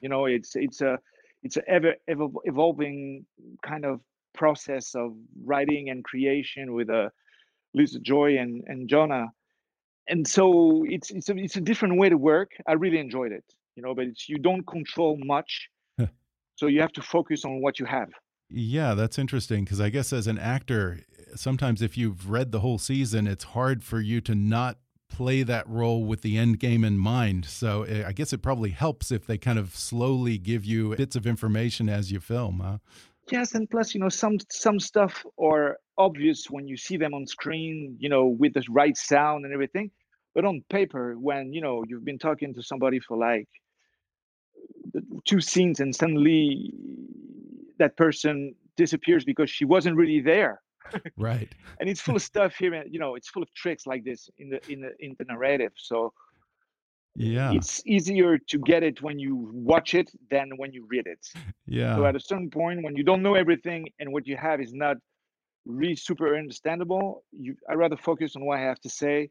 You 0.00 0.08
know, 0.08 0.26
it's 0.26 0.56
it's 0.56 0.80
a 0.80 0.98
it's 1.42 1.56
a 1.56 1.68
ever 1.68 1.94
ever 2.08 2.28
evolving 2.44 3.26
kind 3.66 3.84
of 3.84 4.00
process 4.34 4.94
of 4.94 5.14
writing 5.44 5.90
and 5.90 6.04
creation 6.04 6.72
with 6.72 6.88
uh, 6.90 7.08
Lisa 7.74 7.98
Joy 7.98 8.38
and 8.38 8.62
and 8.66 8.88
Jonah. 8.88 9.26
and 10.08 10.26
so 10.26 10.84
it's 10.88 11.10
it's 11.10 11.28
a, 11.28 11.36
it's 11.36 11.56
a 11.56 11.60
different 11.60 11.98
way 11.98 12.08
to 12.08 12.16
work. 12.16 12.50
I 12.66 12.72
really 12.72 12.98
enjoyed 12.98 13.32
it, 13.32 13.44
you 13.76 13.82
know. 13.82 13.94
But 13.94 14.06
it's 14.06 14.28
you 14.28 14.38
don't 14.38 14.66
control 14.66 15.18
much, 15.24 15.68
so 16.56 16.66
you 16.66 16.80
have 16.80 16.92
to 16.92 17.02
focus 17.02 17.44
on 17.44 17.60
what 17.60 17.78
you 17.78 17.86
have. 17.86 18.10
Yeah, 18.48 18.94
that's 18.94 19.18
interesting 19.18 19.64
because 19.64 19.80
I 19.80 19.88
guess 19.88 20.12
as 20.12 20.26
an 20.26 20.38
actor, 20.38 21.00
sometimes 21.34 21.80
if 21.80 21.96
you've 21.96 22.28
read 22.28 22.52
the 22.52 22.60
whole 22.60 22.78
season, 22.78 23.26
it's 23.26 23.44
hard 23.44 23.82
for 23.82 24.00
you 24.00 24.20
to 24.22 24.34
not 24.34 24.76
play 25.12 25.42
that 25.42 25.68
role 25.68 26.04
with 26.04 26.22
the 26.22 26.38
end 26.38 26.58
game 26.58 26.84
in 26.84 26.96
mind. 26.96 27.44
So 27.44 27.82
eh, 27.82 28.02
I 28.06 28.12
guess 28.12 28.32
it 28.32 28.42
probably 28.42 28.70
helps 28.70 29.10
if 29.10 29.26
they 29.26 29.38
kind 29.38 29.58
of 29.58 29.76
slowly 29.76 30.38
give 30.38 30.64
you 30.64 30.96
bits 30.96 31.16
of 31.16 31.26
information 31.26 31.88
as 31.88 32.10
you 32.10 32.18
film. 32.18 32.60
Huh? 32.64 32.78
Yes, 33.30 33.54
and 33.54 33.68
plus, 33.70 33.94
you 33.94 34.00
know, 34.00 34.08
some 34.08 34.38
some 34.50 34.80
stuff 34.80 35.24
are 35.40 35.78
obvious 35.98 36.46
when 36.50 36.66
you 36.66 36.76
see 36.76 36.96
them 36.96 37.14
on 37.14 37.26
screen, 37.26 37.96
you 38.00 38.08
know, 38.08 38.26
with 38.26 38.54
the 38.54 38.64
right 38.70 38.96
sound 38.96 39.44
and 39.44 39.52
everything. 39.52 39.90
But 40.34 40.44
on 40.44 40.64
paper, 40.70 41.14
when 41.18 41.52
you 41.52 41.60
know 41.60 41.84
you've 41.86 42.04
been 42.04 42.18
talking 42.18 42.54
to 42.54 42.62
somebody 42.62 42.98
for 42.98 43.16
like 43.16 43.48
two 45.24 45.40
scenes 45.40 45.80
and 45.80 45.94
suddenly 45.94 46.72
that 47.78 47.96
person 47.96 48.54
disappears 48.76 49.24
because 49.24 49.50
she 49.50 49.64
wasn't 49.64 49.96
really 49.96 50.20
there 50.20 50.60
right. 51.16 51.48
And 51.80 51.88
it's 51.88 52.00
full 52.00 52.16
of 52.16 52.22
stuff 52.22 52.54
here 52.56 52.82
you 52.88 52.98
know 52.98 53.14
it's 53.14 53.28
full 53.28 53.42
of 53.42 53.52
tricks 53.54 53.86
like 53.86 54.04
this 54.04 54.30
in 54.38 54.50
the 54.50 54.60
in 54.72 54.80
the 54.80 54.92
in 55.00 55.16
the 55.18 55.24
narrative 55.24 55.72
so 55.76 56.12
yeah. 57.14 57.52
it's 57.52 57.82
easier 57.86 58.38
to 58.38 58.58
get 58.58 58.82
it 58.82 59.02
when 59.02 59.18
you 59.18 59.50
watch 59.52 59.94
it 59.94 60.10
than 60.30 60.50
when 60.56 60.72
you 60.72 60.86
read 60.88 61.06
it. 61.06 61.26
Yeah. 61.66 61.96
so 61.96 62.06
at 62.06 62.16
a 62.16 62.20
certain 62.20 62.50
point 62.50 62.82
when 62.82 62.96
you 62.96 63.04
don't 63.04 63.22
know 63.22 63.34
everything 63.34 63.88
and 63.98 64.12
what 64.12 64.26
you 64.26 64.36
have 64.36 64.60
is 64.60 64.72
not 64.72 64.96
really 65.66 65.94
super 65.94 66.36
understandable 66.36 67.22
you 67.30 67.54
i 67.70 67.74
rather 67.74 67.96
focus 67.96 68.34
on 68.34 68.44
what 68.44 68.58
i 68.58 68.60
have 68.60 68.80
to 68.80 68.88
say 68.88 69.30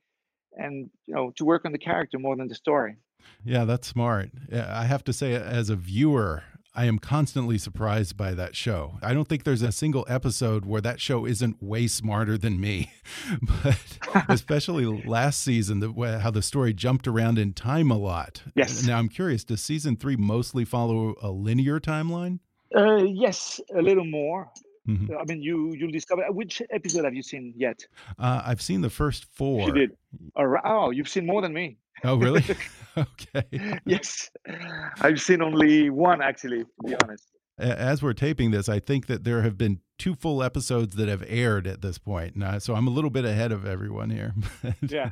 and 0.58 0.90
you 1.08 1.16
know 1.16 1.32
to 1.36 1.46
work 1.46 1.66
on 1.66 1.72
the 1.72 1.78
character 1.78 2.20
more 2.20 2.36
than 2.36 2.48
the 2.48 2.56
story. 2.56 2.96
Yeah 3.44 3.66
that's 3.66 3.88
smart. 3.88 4.32
I 4.52 4.86
have 4.86 5.04
to 5.06 5.14
say 5.14 5.34
as 5.34 5.70
a 5.70 5.76
viewer 5.76 6.44
I 6.74 6.86
am 6.86 7.00
constantly 7.00 7.58
surprised 7.58 8.16
by 8.16 8.34
that 8.34 8.56
show. 8.56 8.98
I 9.04 9.14
don't 9.14 9.28
think 9.28 9.44
there's 9.44 9.62
a 9.62 9.74
single 9.74 10.06
episode 10.08 10.66
where 10.66 10.80
that 10.82 11.02
show 11.02 11.26
isn't 11.26 11.62
way 11.62 11.88
smarter 11.88 12.38
than 12.38 12.62
me. 12.62 12.94
but 13.64 13.78
especially 14.30 14.86
last 14.86 15.44
season, 15.44 15.82
the, 15.82 16.20
how 16.20 16.32
the 16.32 16.42
story 16.42 16.74
jumped 16.74 17.08
around 17.08 17.38
in 17.38 17.54
time 17.54 17.92
a 17.92 17.98
lot. 17.98 18.44
Yes. 18.56 18.86
Now 18.86 19.00
I'm 19.00 19.10
curious, 19.10 19.44
does 19.44 19.62
season 19.62 19.98
three 19.98 20.16
mostly 20.16 20.64
follow 20.64 21.16
a 21.22 21.30
linear 21.30 21.82
timeline? 21.82 22.40
Uh, 22.74 23.04
yes, 23.04 23.60
a 23.76 23.82
little 23.82 24.06
more. 24.06 24.50
Mm 24.88 24.98
-hmm. 24.98 25.22
I 25.22 25.24
mean, 25.26 25.42
you 25.44 25.76
you'll 25.76 25.92
discover. 25.92 26.24
Which 26.34 26.62
episode 26.70 27.04
have 27.04 27.14
you 27.14 27.24
seen 27.24 27.54
yet? 27.58 27.88
Uh, 28.18 28.42
I've 28.50 28.62
seen 28.62 28.82
the 28.82 28.90
first 28.90 29.26
four. 29.26 29.62
You 29.68 29.74
did. 29.74 29.92
Oh, 30.36 30.92
you've 30.92 31.10
seen 31.10 31.26
more 31.26 31.42
than 31.42 31.54
me. 31.54 31.78
Oh, 32.04 32.16
really? 32.16 32.44
okay. 32.98 33.80
yes, 33.86 34.30
I've 35.00 35.22
seen 35.22 35.42
only 35.42 35.90
one 35.90 36.22
actually. 36.22 36.60
To 36.60 36.68
be 36.86 36.96
honest. 37.04 37.26
As 37.58 38.02
we're 38.02 38.14
taping 38.14 38.52
this, 38.52 38.68
I 38.68 38.80
think 38.80 39.06
that 39.08 39.24
there 39.24 39.44
have 39.44 39.58
been 39.58 39.82
two 40.00 40.16
full 40.16 40.42
episodes 40.42 40.96
that 40.96 41.08
have 41.08 41.24
aired 41.28 41.68
at 41.68 41.82
this 41.82 41.98
point. 41.98 42.36
Now, 42.36 42.58
so 42.58 42.74
I'm 42.74 42.88
a 42.88 42.92
little 42.92 43.12
bit 43.12 43.24
ahead 43.24 43.52
of 43.52 43.66
everyone 43.66 44.10
here. 44.10 44.34
yeah. 44.82 45.12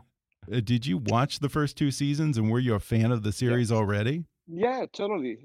Uh, 0.51 0.59
did 0.61 0.85
you 0.85 0.97
watch 0.97 1.39
the 1.39 1.49
first 1.49 1.77
two 1.77 1.91
seasons, 1.91 2.37
and 2.37 2.49
were 2.49 2.59
you 2.59 2.73
a 2.73 2.79
fan 2.79 3.11
of 3.11 3.23
the 3.23 3.31
series 3.31 3.71
already? 3.71 4.25
Yeah, 4.47 4.85
totally. 4.91 5.37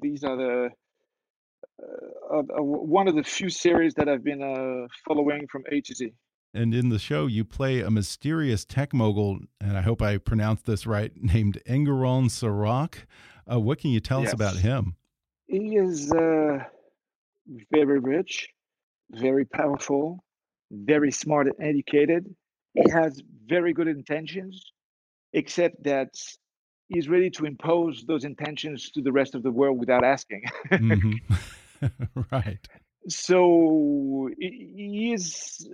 These 0.00 0.24
are 0.24 0.36
the 0.36 0.70
uh, 1.80 2.42
one 2.62 3.08
of 3.08 3.14
the 3.14 3.22
few 3.22 3.50
series 3.50 3.94
that 3.94 4.08
I've 4.08 4.24
been 4.24 4.42
uh, 4.42 4.88
following 5.06 5.46
from 5.50 5.64
A 5.70 5.80
to 5.82 5.94
Z. 5.94 6.12
And 6.54 6.74
in 6.74 6.88
the 6.88 6.98
show, 6.98 7.26
you 7.26 7.44
play 7.44 7.80
a 7.80 7.90
mysterious 7.90 8.64
tech 8.64 8.94
mogul, 8.94 9.40
and 9.60 9.76
I 9.76 9.82
hope 9.82 10.00
I 10.00 10.18
pronounced 10.18 10.66
this 10.66 10.86
right, 10.86 11.12
named 11.20 11.60
Enguerrand 11.66 12.30
Serac. 12.30 13.06
Uh, 13.50 13.60
what 13.60 13.78
can 13.78 13.90
you 13.90 14.00
tell 14.00 14.20
yes. 14.20 14.28
us 14.28 14.34
about 14.34 14.56
him? 14.56 14.96
He 15.46 15.76
is 15.76 16.12
uh, 16.12 16.58
very 17.72 17.98
rich, 17.98 18.48
very 19.10 19.44
powerful, 19.44 20.22
very 20.70 21.10
smart 21.10 21.46
and 21.46 21.56
educated. 21.60 22.26
He 22.74 22.90
has 22.90 23.22
very 23.46 23.72
good 23.72 23.88
intentions, 23.88 24.72
except 25.32 25.82
that 25.84 26.10
he's 26.88 27.08
ready 27.08 27.30
to 27.30 27.46
impose 27.46 28.04
those 28.06 28.24
intentions 28.24 28.90
to 28.90 29.02
the 29.02 29.12
rest 29.12 29.34
of 29.34 29.42
the 29.42 29.50
world 29.50 29.78
without 29.78 30.04
asking. 30.04 30.42
mm 30.70 30.90
-hmm. 30.90 31.44
right. 32.32 32.68
So 33.06 34.28
he 34.38 35.12
is 35.12 35.68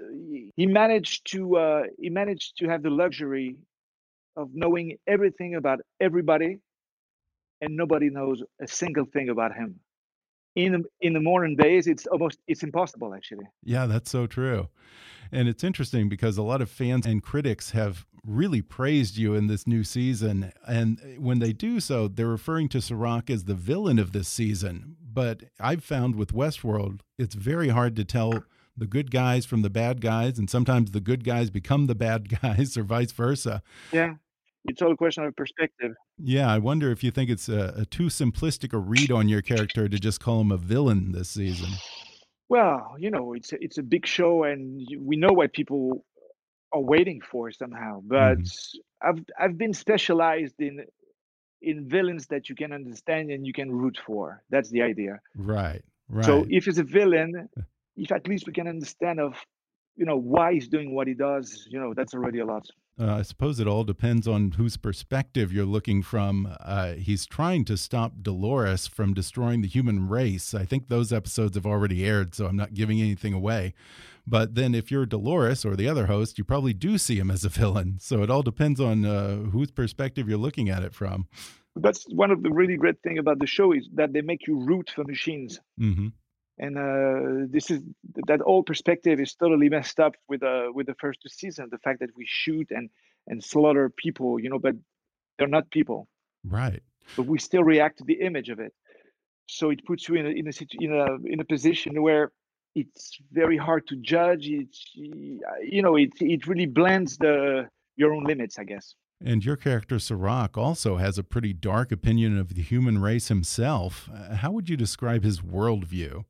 he 0.57 0.67
managed 0.67 1.31
to 1.33 1.57
uh, 1.57 1.83
he 1.99 2.11
managed 2.11 2.59
to 2.59 2.69
have 2.69 2.83
the 2.83 2.91
luxury 2.91 3.57
of 4.37 4.51
knowing 4.53 4.97
everything 5.07 5.55
about 5.55 5.81
everybody, 6.01 6.59
and 7.61 7.77
nobody 7.77 8.11
knows 8.11 8.43
a 8.61 8.67
single 8.67 9.07
thing 9.07 9.31
about 9.31 9.55
him. 9.55 9.81
In 10.55 10.85
in 11.01 11.13
the 11.13 11.21
modern 11.21 11.57
days, 11.57 11.87
it's 11.87 12.07
almost 12.07 12.39
it's 12.47 12.63
impossible 12.63 13.15
actually. 13.15 13.47
Yeah, 13.65 13.87
that's 13.87 14.11
so 14.11 14.27
true. 14.27 14.69
And 15.35 15.49
it's 15.49 15.65
interesting 15.65 16.09
because 16.09 16.39
a 16.39 16.43
lot 16.43 16.63
of 16.63 16.71
fans 16.71 17.07
and 17.07 17.21
critics 17.21 17.73
have 17.73 18.07
really 18.25 18.63
praised 18.63 19.17
you 19.17 19.35
in 19.35 19.49
this 19.49 19.67
new 19.67 19.83
season. 19.83 20.53
And 20.65 21.17
when 21.19 21.41
they 21.41 21.53
do 21.53 21.81
so, 21.81 22.07
they're 22.07 22.29
referring 22.29 22.69
to 22.71 22.81
Serac 22.81 23.29
as 23.29 23.45
the 23.45 23.55
villain 23.55 23.99
of 23.99 24.13
this 24.13 24.29
season. 24.29 24.97
But 25.03 25.43
I've 25.59 25.83
found 25.83 26.15
with 26.15 26.33
Westworld, 26.33 27.01
it's 27.19 27.35
very 27.35 27.71
hard 27.71 27.97
to 27.97 28.05
tell 28.05 28.45
the 28.77 28.87
good 28.87 29.11
guys 29.11 29.45
from 29.45 29.63
the 29.63 29.71
bad 29.71 30.01
guys. 30.01 30.39
And 30.39 30.49
sometimes 30.49 30.93
the 30.93 31.01
good 31.01 31.25
guys 31.25 31.51
become 31.51 31.87
the 31.87 31.97
bad 31.97 32.41
guys 32.41 32.77
or 32.77 32.85
vice 32.85 33.11
versa. 33.11 33.61
Yeah. 33.93 34.15
It's 34.67 34.81
all 34.81 34.93
a 34.93 34.97
question 34.97 35.25
of 35.25 35.37
perspective. 35.37 35.93
Yeah, 36.17 36.51
I 36.51 36.59
wonder 36.59 36.91
if 36.91 37.05
you 37.05 37.11
think 37.11 37.29
it's 37.29 37.49
a, 37.49 37.75
a 37.77 37.85
too 37.85 38.07
simplistic 38.07 38.73
a 38.73 38.79
read 38.79 39.11
on 39.11 39.29
your 39.29 39.43
character 39.43 39.89
to 39.89 39.99
just 39.99 40.21
call 40.21 40.41
him 40.41 40.51
a 40.51 40.57
villain 40.57 41.13
this 41.13 41.29
season. 41.29 41.69
Well, 42.55 42.95
you 42.99 43.11
know, 43.11 43.33
it's 43.33 43.53
a, 43.53 43.57
it's 43.61 43.79
a 43.79 43.83
big 43.83 44.07
show, 44.07 44.45
and 44.45 44.87
we 44.97 45.17
know 45.17 45.33
what 45.33 45.53
people 45.53 46.05
are 46.73 46.81
waiting 46.81 47.21
for 47.21 47.51
somehow. 47.51 48.01
But 48.05 48.39
mm-hmm. 48.39 49.09
I've 49.09 49.25
I've 49.41 49.59
been 49.59 49.73
specialized 49.73 50.55
in 50.61 50.85
in 51.61 51.89
villains 51.89 52.29
that 52.29 52.49
you 52.49 52.55
can 52.55 52.73
understand 52.73 53.33
and 53.33 53.45
you 53.45 53.53
can 53.53 53.73
root 53.73 53.99
for. 54.07 54.45
That's 54.51 54.71
the 54.71 54.83
idea. 54.83 55.19
Right. 55.35 55.83
Right. 56.09 56.25
So 56.25 56.47
if 56.49 56.69
it's 56.69 56.79
a 56.79 56.85
villain, 56.85 57.49
if 57.97 58.13
at 58.13 58.29
least 58.29 58.47
we 58.47 58.53
can 58.53 58.69
understand 58.69 59.19
of 59.19 59.33
you 59.97 60.07
know 60.07 60.21
why 60.35 60.53
he's 60.53 60.69
doing 60.69 60.95
what 60.95 61.09
he 61.09 61.15
does, 61.15 61.67
you 61.69 61.81
know, 61.81 61.93
that's 61.93 62.15
already 62.15 62.39
a 62.39 62.47
lot. 62.47 62.67
Uh, 62.99 63.17
I 63.17 63.23
suppose 63.23 63.59
it 63.59 63.67
all 63.67 63.83
depends 63.83 64.29
on 64.29 64.53
whose 64.53 64.77
perspective 64.77 65.53
you're 65.53 65.65
looking 65.65 66.01
from. 66.03 66.57
Uh, 66.61 66.93
he's 66.93 67.27
trying 67.27 67.65
to 67.65 67.77
stop 67.77 68.23
Dolores 68.23 68.87
from 68.87 69.15
destroying 69.15 69.63
the 69.63 69.69
human 69.69 70.09
race. 70.09 70.55
I 70.55 70.65
think 70.65 70.87
those 70.87 71.13
episodes 71.13 71.57
have 71.57 71.67
already 71.67 72.07
aired, 72.07 72.37
so 72.37 72.47
I'm 72.47 72.57
not 72.57 72.73
giving 72.73 73.01
anything 73.01 73.35
away. 73.35 73.75
But 74.27 74.55
then 74.55 74.75
if 74.75 74.93
you're 74.93 75.07
Dolores 75.07 75.65
or 75.65 75.75
the 75.75 75.89
other 75.89 76.07
host, 76.07 76.39
you 76.39 76.45
probably 76.45 76.73
do 76.73 76.97
see 76.97 77.19
him 77.19 77.33
as 77.33 77.45
a 77.45 77.49
villain. 77.49 77.99
So 78.01 78.23
it 78.23 78.31
all 78.31 78.43
depends 78.43 78.81
on 78.81 79.05
uh, 79.05 79.37
whose 79.51 79.73
perspective 79.73 80.29
you're 80.29 80.39
looking 80.39 80.69
at 80.69 80.85
it 80.85 80.95
from. 80.95 81.27
That's 81.77 82.07
one 82.11 82.31
of 82.31 82.45
the 82.45 82.53
really 82.53 82.77
great 82.77 83.03
thing 83.03 83.19
about 83.19 83.41
the 83.41 83.49
show 83.49 83.73
is 83.73 83.89
that 83.95 84.13
they 84.13 84.21
make 84.21 84.47
you 84.47 84.65
root 84.65 84.93
for 84.95 85.03
machines. 85.03 85.61
Mm 85.81 85.95
-hmm 85.95 86.13
and 86.59 86.79
uh, 86.79 87.47
this 87.51 87.71
is 87.71 87.81
that 88.29 88.41
old 88.45 88.67
perspective 88.67 89.21
is 89.21 89.35
totally 89.35 89.69
messed 89.69 89.99
up 89.99 90.15
with 90.29 90.43
uh 90.43 90.67
with 90.73 90.87
the 90.87 90.95
first 91.01 91.21
two 91.23 91.29
seasons 91.29 91.71
the 91.71 91.79
fact 91.79 92.01
that 92.01 92.11
we 92.17 92.25
shoot 92.27 92.69
and 92.71 92.89
and 93.27 93.43
slaughter 93.43 93.91
people 93.91 94.39
you 94.39 94.49
know 94.49 94.59
but 94.59 94.77
they're 95.39 95.49
not 95.49 95.71
people. 95.71 96.09
Right. 96.45 96.83
But 97.17 97.27
we 97.27 97.39
still 97.39 97.65
react 97.65 97.99
to 97.99 98.05
the 98.05 98.21
image 98.21 98.49
of 98.49 98.61
it. 98.61 98.73
So 99.47 99.71
it 99.71 99.85
puts 99.85 100.09
you 100.09 100.15
in 100.15 100.27
a 100.27 100.31
in 100.31 100.49
a 100.49 100.53
in 100.81 100.93
a 100.93 101.33
in 101.33 101.41
a 101.41 101.45
position 101.45 102.01
where 102.03 102.33
it's 102.75 103.19
very 103.31 103.57
hard 103.57 103.87
to 103.89 103.97
judge. 103.97 104.47
It's 104.49 104.91
you 104.95 105.83
know 105.83 105.97
it 105.97 106.13
it 106.21 106.47
really 106.47 106.67
blends 106.67 107.19
the 107.19 107.69
your 107.97 108.13
own 108.13 108.25
limits 108.25 108.59
i 108.59 108.65
guess. 108.65 108.95
And 109.25 109.45
your 109.45 109.57
character 109.57 109.99
Serac 109.99 110.59
also 110.59 110.97
has 110.97 111.17
a 111.19 111.23
pretty 111.23 111.53
dark 111.53 111.93
opinion 111.93 112.37
of 112.39 112.55
the 112.55 112.63
human 112.63 113.01
race 113.01 113.29
himself. 113.29 114.11
How 114.37 114.51
would 114.51 114.69
you 114.69 114.77
describe 114.77 115.23
his 115.23 115.41
worldview? 115.41 116.25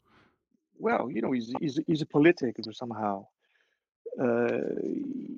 Well, 0.79 1.11
you 1.11 1.23
know, 1.23 1.33
he's 1.33 1.53
he's, 1.61 1.79
he's 1.87 2.03
a 2.03 2.07
politician 2.07 2.73
somehow. 2.73 3.27
Uh, 4.21 4.59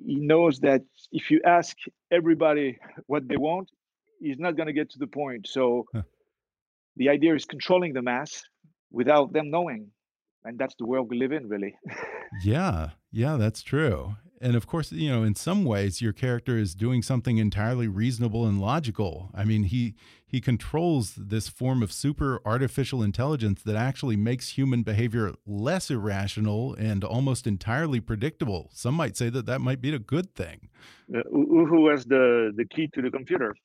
he 0.05 0.15
knows 0.15 0.59
that 0.59 0.83
if 1.11 1.31
you 1.31 1.41
ask 1.45 1.75
everybody 2.11 2.77
what 3.07 3.27
they 3.27 3.37
want, 3.37 3.69
he's 4.19 4.37
not 4.37 4.55
going 4.55 4.67
to 4.67 4.73
get 4.73 4.89
to 4.91 4.99
the 4.99 5.07
point. 5.07 5.47
So 5.47 5.85
huh. 5.93 6.03
the 6.95 7.09
idea 7.09 7.33
is 7.33 7.45
controlling 7.45 7.93
the 7.93 8.01
mass 8.01 8.43
without 8.91 9.33
them 9.33 9.49
knowing, 9.49 9.87
and 10.43 10.59
that's 10.59 10.75
the 10.75 10.85
world 10.85 11.09
we 11.09 11.17
live 11.17 11.31
in, 11.31 11.47
really. 11.47 11.75
yeah, 12.43 12.91
yeah, 13.11 13.37
that's 13.37 13.63
true. 13.63 14.15
And 14.41 14.55
of 14.55 14.67
course, 14.67 14.91
you 14.91 15.09
know, 15.09 15.23
in 15.23 15.35
some 15.35 15.65
ways, 15.65 16.01
your 16.01 16.13
character 16.13 16.57
is 16.57 16.75
doing 16.75 17.01
something 17.01 17.37
entirely 17.37 17.87
reasonable 17.87 18.45
and 18.45 18.61
logical. 18.61 19.29
I 19.33 19.43
mean, 19.43 19.63
he 19.63 19.95
he 20.25 20.41
controls 20.41 21.13
this 21.15 21.47
form 21.47 21.81
of 21.81 21.91
super 21.91 22.41
artificial 22.45 23.01
intelligence 23.01 23.63
that 23.63 23.75
actually 23.75 24.17
makes 24.17 24.49
human 24.49 24.83
behavior 24.83 25.33
less 25.45 25.89
irrational 25.89 26.73
and 26.75 27.03
almost 27.03 27.47
entirely 27.47 28.01
predictable. 28.01 28.69
Some 28.73 28.93
might 28.93 29.15
say 29.15 29.29
that 29.29 29.45
that 29.45 29.61
might 29.61 29.81
be 29.81 29.93
a 29.93 29.99
good 29.99 30.35
thing. 30.35 30.67
Uh, 31.13 31.21
who 31.31 31.89
has 31.89 32.05
the 32.05 32.51
the 32.55 32.65
key 32.65 32.87
to 32.93 33.01
the 33.01 33.09
computer? 33.09 33.55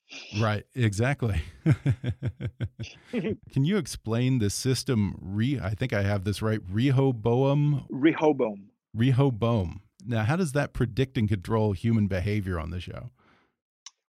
Right. 0.41 0.65
Exactly. 0.75 1.43
Can 3.11 3.65
you 3.65 3.77
explain 3.77 4.39
the 4.39 4.51
system? 4.51 5.19
Re, 5.21 5.61
I 5.61 5.71
think 5.71 5.93
I 5.93 6.03
have 6.03 6.25
this 6.25 6.41
right. 6.41 6.61
Rehoboam. 6.71 7.85
Rehoboam. 7.91 8.71
Rehoboam. 8.95 9.83
Now, 10.07 10.25
how 10.25 10.37
does 10.37 10.53
that 10.53 10.73
predict 10.73 11.17
and 11.19 11.29
control 11.29 11.73
human 11.73 12.07
behavior 12.07 12.59
on 12.59 12.71
the 12.71 12.81
show? 12.81 13.11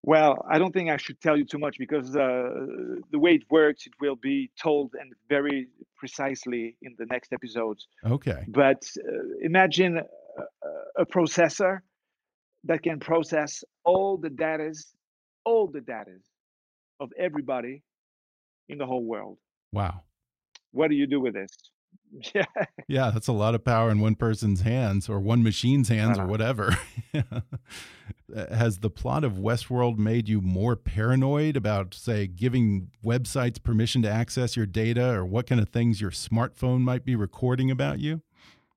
Well, 0.04 0.44
I 0.50 0.58
don't 0.58 0.72
think 0.72 0.90
I 0.90 0.96
should 0.96 1.20
tell 1.20 1.36
you 1.36 1.44
too 1.44 1.58
much 1.58 1.76
because 1.78 2.16
uh, 2.16 2.50
the 3.12 3.18
way 3.18 3.34
it 3.34 3.44
works, 3.50 3.86
it 3.86 3.92
will 4.00 4.16
be 4.16 4.50
told 4.60 4.94
and 5.00 5.12
very 5.28 5.68
precisely 5.96 6.76
in 6.82 6.96
the 6.98 7.06
next 7.06 7.32
episodes. 7.32 7.86
Okay. 8.04 8.44
But 8.48 8.82
uh, 8.98 9.12
imagine 9.40 9.98
a, 9.98 11.02
a, 11.02 11.06
processor 11.06 11.80
that 12.64 12.82
can 12.82 12.98
process 12.98 13.62
all 13.84 14.16
the 14.16 14.30
data, 14.30 14.74
all 15.44 15.68
the 15.68 15.80
data 15.80 16.16
of 16.98 17.10
everybody 17.16 17.82
in 18.68 18.78
the 18.78 18.86
whole 18.86 19.04
world. 19.04 19.38
Wow. 19.72 20.02
What 20.72 20.88
do 20.88 20.96
you 20.96 21.06
do 21.06 21.20
with 21.20 21.34
this? 21.34 21.50
Yeah. 22.34 22.44
Yeah, 22.88 23.10
that's 23.10 23.28
a 23.28 23.32
lot 23.32 23.54
of 23.54 23.64
power 23.64 23.90
in 23.90 24.00
one 24.00 24.16
person's 24.16 24.60
hands 24.60 25.08
or 25.08 25.18
one 25.18 25.42
machine's 25.42 25.88
hands 25.88 26.18
or 26.18 26.26
whatever. 26.26 26.76
Has 28.34 28.78
the 28.78 28.90
plot 28.90 29.24
of 29.24 29.34
Westworld 29.34 29.98
made 29.98 30.28
you 30.28 30.40
more 30.40 30.76
paranoid 30.76 31.56
about, 31.56 31.94
say, 31.94 32.26
giving 32.26 32.90
websites 33.04 33.62
permission 33.62 34.02
to 34.02 34.10
access 34.10 34.56
your 34.56 34.66
data 34.66 35.10
or 35.10 35.24
what 35.24 35.46
kind 35.46 35.60
of 35.60 35.68
things 35.68 36.00
your 36.00 36.10
smartphone 36.10 36.80
might 36.80 37.04
be 37.04 37.14
recording 37.14 37.70
about 37.70 37.98
you? 37.98 38.22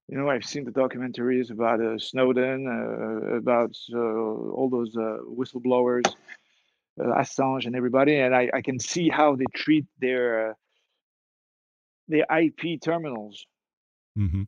You 0.07 0.17
know, 0.17 0.29
I've 0.29 0.45
seen 0.45 0.65
the 0.65 0.71
documentaries 0.71 1.51
about 1.51 1.81
uh, 1.81 1.97
Snowden, 1.97 2.67
uh, 2.67 3.35
about 3.35 3.75
uh, 3.93 3.97
all 3.97 4.69
those 4.69 4.95
uh, 4.95 5.17
whistleblowers, 5.27 6.05
uh, 6.99 7.21
Assange, 7.21 7.65
and 7.65 7.75
everybody, 7.75 8.17
and 8.17 8.35
I, 8.35 8.49
I, 8.53 8.61
can 8.61 8.77
see 8.77 9.09
how 9.09 9.35
they 9.35 9.45
treat 9.55 9.85
their 9.99 10.51
uh, 10.51 10.53
the 12.07 12.25
IP 12.29 12.81
terminals. 12.81 13.45
Mm-hmm. 14.17 14.43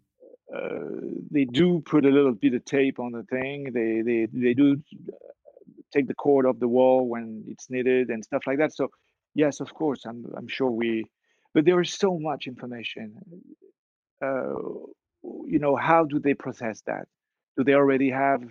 Uh, 0.53 1.19
they 1.29 1.45
do 1.45 1.81
put 1.85 2.05
a 2.05 2.09
little 2.09 2.33
bit 2.33 2.53
of 2.53 2.63
tape 2.63 2.99
on 2.99 3.11
the 3.11 3.23
thing. 3.23 3.71
They 3.73 4.01
they 4.01 4.27
they 4.31 4.53
do 4.53 4.81
take 5.93 6.07
the 6.07 6.13
cord 6.13 6.45
off 6.45 6.59
the 6.59 6.67
wall 6.67 7.07
when 7.07 7.43
it's 7.47 7.69
needed 7.69 8.09
and 8.09 8.23
stuff 8.23 8.43
like 8.47 8.59
that. 8.59 8.73
So 8.73 8.89
yes, 9.33 9.59
of 9.59 9.73
course, 9.73 10.05
I'm 10.05 10.25
I'm 10.37 10.47
sure 10.47 10.71
we, 10.71 11.05
but 11.53 11.65
there 11.65 11.81
is 11.81 11.93
so 11.93 12.17
much 12.17 12.47
information. 12.47 13.17
Uh, 14.21 14.55
you 15.45 15.59
know, 15.59 15.75
how 15.75 16.05
do 16.05 16.19
they 16.19 16.33
process 16.33 16.81
that? 16.87 17.07
Do 17.57 17.63
they 17.63 17.73
already 17.73 18.09
have 18.09 18.43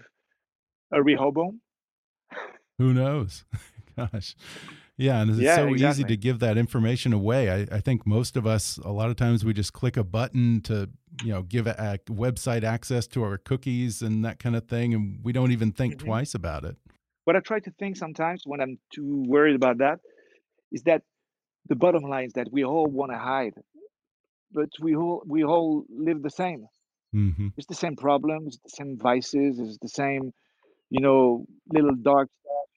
a 0.92 1.02
Rehoboam? 1.02 1.60
Who 2.78 2.92
knows? 2.92 3.44
Gosh. 3.96 4.36
Yeah, 4.98 5.20
and 5.20 5.30
it's 5.30 5.40
yeah, 5.40 5.56
so 5.56 5.68
exactly. 5.68 5.88
easy 5.88 6.04
to 6.04 6.16
give 6.16 6.38
that 6.38 6.56
information 6.56 7.12
away. 7.12 7.50
I, 7.50 7.76
I, 7.76 7.80
think 7.80 8.06
most 8.06 8.34
of 8.36 8.46
us, 8.46 8.78
a 8.78 8.90
lot 8.90 9.10
of 9.10 9.16
times, 9.16 9.44
we 9.44 9.52
just 9.52 9.74
click 9.74 9.98
a 9.98 10.04
button 10.04 10.62
to, 10.62 10.88
you 11.22 11.32
know, 11.32 11.42
give 11.42 11.66
a, 11.66 11.74
a 12.08 12.10
website 12.10 12.64
access 12.64 13.06
to 13.08 13.22
our 13.22 13.36
cookies 13.36 14.00
and 14.00 14.24
that 14.24 14.38
kind 14.38 14.56
of 14.56 14.66
thing, 14.68 14.94
and 14.94 15.20
we 15.22 15.32
don't 15.32 15.52
even 15.52 15.70
think 15.70 15.94
mm 15.94 15.98
-hmm. 15.98 16.06
twice 16.06 16.34
about 16.34 16.64
it. 16.64 16.76
What 17.24 17.36
I 17.36 17.40
try 17.40 17.60
to 17.60 17.70
think 17.78 17.96
sometimes 17.96 18.46
when 18.46 18.60
I'm 18.60 18.78
too 18.94 19.24
worried 19.26 19.62
about 19.62 19.78
that 19.78 20.00
is 20.70 20.82
that 20.82 21.02
the 21.68 21.74
bottom 21.74 22.04
line 22.04 22.26
is 22.26 22.32
that 22.32 22.48
we 22.52 22.64
all 22.64 22.86
want 22.90 23.12
to 23.12 23.18
hide, 23.18 23.56
but 24.50 24.70
we 24.80 24.94
all 24.96 25.22
we 25.26 25.44
all 25.44 25.84
live 26.06 26.20
the 26.22 26.36
same. 26.42 26.60
Mm 27.12 27.32
-hmm. 27.34 27.48
It's 27.56 27.66
the 27.66 27.80
same 27.84 27.96
problems, 27.96 28.58
the 28.68 28.74
same 28.80 28.92
vices, 29.10 29.58
it's 29.58 29.78
the 29.78 29.94
same, 30.02 30.24
you 30.94 31.00
know, 31.06 31.44
little 31.76 31.96
dark 32.12 32.28
stuff. 32.40 32.68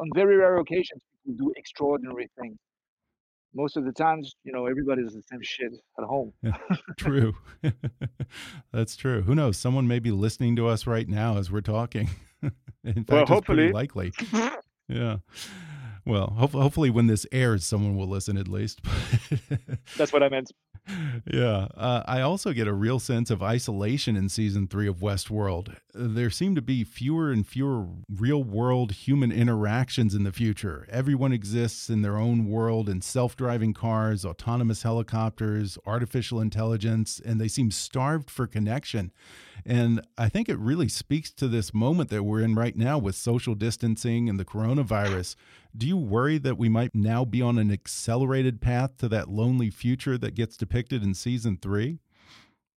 On 0.00 0.08
very 0.20 0.36
rare 0.36 0.58
occasions, 0.64 1.02
do 1.32 1.52
extraordinary 1.56 2.28
things. 2.40 2.56
Most 3.54 3.76
of 3.76 3.84
the 3.84 3.92
times, 3.92 4.34
you 4.42 4.52
know, 4.52 4.66
everybody 4.66 5.02
does 5.02 5.14
the 5.14 5.22
same 5.30 5.40
shit 5.42 5.72
at 5.98 6.04
home. 6.04 6.32
True. 6.98 7.34
That's 8.72 8.96
true. 8.96 9.22
Who 9.22 9.34
knows? 9.34 9.56
Someone 9.56 9.86
may 9.86 10.00
be 10.00 10.10
listening 10.10 10.56
to 10.56 10.66
us 10.66 10.86
right 10.86 11.08
now 11.08 11.38
as 11.38 11.50
we're 11.50 11.60
talking. 11.60 12.10
In 12.84 13.04
fact, 13.04 13.10
well, 13.10 13.26
hopefully. 13.26 13.72
likely. 13.72 14.12
yeah. 14.88 15.18
Well, 16.06 16.34
ho 16.36 16.46
hopefully, 16.48 16.90
when 16.90 17.06
this 17.06 17.26
airs, 17.32 17.64
someone 17.64 17.96
will 17.96 18.08
listen 18.08 18.36
at 18.36 18.48
least. 18.48 18.80
That's 19.96 20.12
what 20.12 20.22
I 20.22 20.28
meant. 20.28 20.52
Yeah. 21.30 21.68
Uh, 21.74 22.02
I 22.06 22.20
also 22.20 22.52
get 22.52 22.68
a 22.68 22.74
real 22.74 22.98
sense 22.98 23.30
of 23.30 23.42
isolation 23.42 24.16
in 24.16 24.28
season 24.28 24.66
three 24.66 24.86
of 24.86 24.98
Westworld. 24.98 25.74
There 25.94 26.28
seem 26.28 26.54
to 26.56 26.62
be 26.62 26.84
fewer 26.84 27.32
and 27.32 27.46
fewer 27.46 27.86
real 28.14 28.42
world 28.42 28.92
human 28.92 29.32
interactions 29.32 30.14
in 30.14 30.24
the 30.24 30.32
future. 30.32 30.86
Everyone 30.90 31.32
exists 31.32 31.88
in 31.88 32.02
their 32.02 32.18
own 32.18 32.46
world 32.50 32.88
in 32.88 33.00
self 33.00 33.36
driving 33.36 33.72
cars, 33.72 34.24
autonomous 34.24 34.82
helicopters, 34.82 35.78
artificial 35.86 36.40
intelligence, 36.40 37.20
and 37.24 37.40
they 37.40 37.48
seem 37.48 37.70
starved 37.70 38.30
for 38.30 38.46
connection. 38.46 39.10
And 39.64 40.02
I 40.18 40.28
think 40.28 40.50
it 40.50 40.58
really 40.58 40.88
speaks 40.88 41.30
to 41.32 41.48
this 41.48 41.72
moment 41.72 42.10
that 42.10 42.24
we're 42.24 42.42
in 42.42 42.54
right 42.54 42.76
now 42.76 42.98
with 42.98 43.14
social 43.14 43.54
distancing 43.54 44.28
and 44.28 44.38
the 44.38 44.44
coronavirus. 44.44 45.36
Do 45.76 45.88
you 45.88 45.96
worry 45.96 46.38
that 46.38 46.56
we 46.56 46.68
might 46.68 46.94
now 46.94 47.24
be 47.24 47.42
on 47.42 47.58
an 47.58 47.72
accelerated 47.72 48.60
path 48.60 48.96
to 48.98 49.08
that 49.08 49.28
lonely 49.28 49.70
future 49.70 50.16
that 50.18 50.34
gets 50.34 50.56
depicted 50.56 51.02
in 51.02 51.14
season 51.14 51.58
three? 51.60 51.98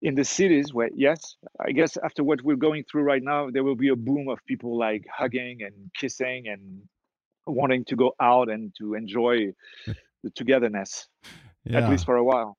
In 0.02 0.16
the 0.16 0.24
cities, 0.24 0.74
where 0.74 0.90
yes, 0.96 1.36
I 1.60 1.72
guess 1.72 1.98
after 1.98 2.24
what 2.24 2.42
we're 2.42 2.56
going 2.56 2.84
through 2.90 3.04
right 3.04 3.24
now, 3.24 3.50
there 3.50 3.64
will 3.64 3.76
be 3.76 3.90
a 3.90 3.96
boom 3.96 4.30
of 4.30 4.40
people 4.46 4.78
like 4.78 5.06
hugging 5.12 5.62
and 5.62 5.74
kissing 6.00 6.48
and 6.48 6.82
wanting 7.48 7.84
to 7.86 7.96
go 7.96 8.14
out 8.22 8.50
and 8.50 8.74
to 8.78 8.94
enjoy 8.94 9.52
the 10.24 10.30
togetherness, 10.36 11.08
yeah. 11.66 11.80
at 11.80 11.90
least 11.90 12.06
for 12.06 12.16
a 12.16 12.24
while, 12.24 12.58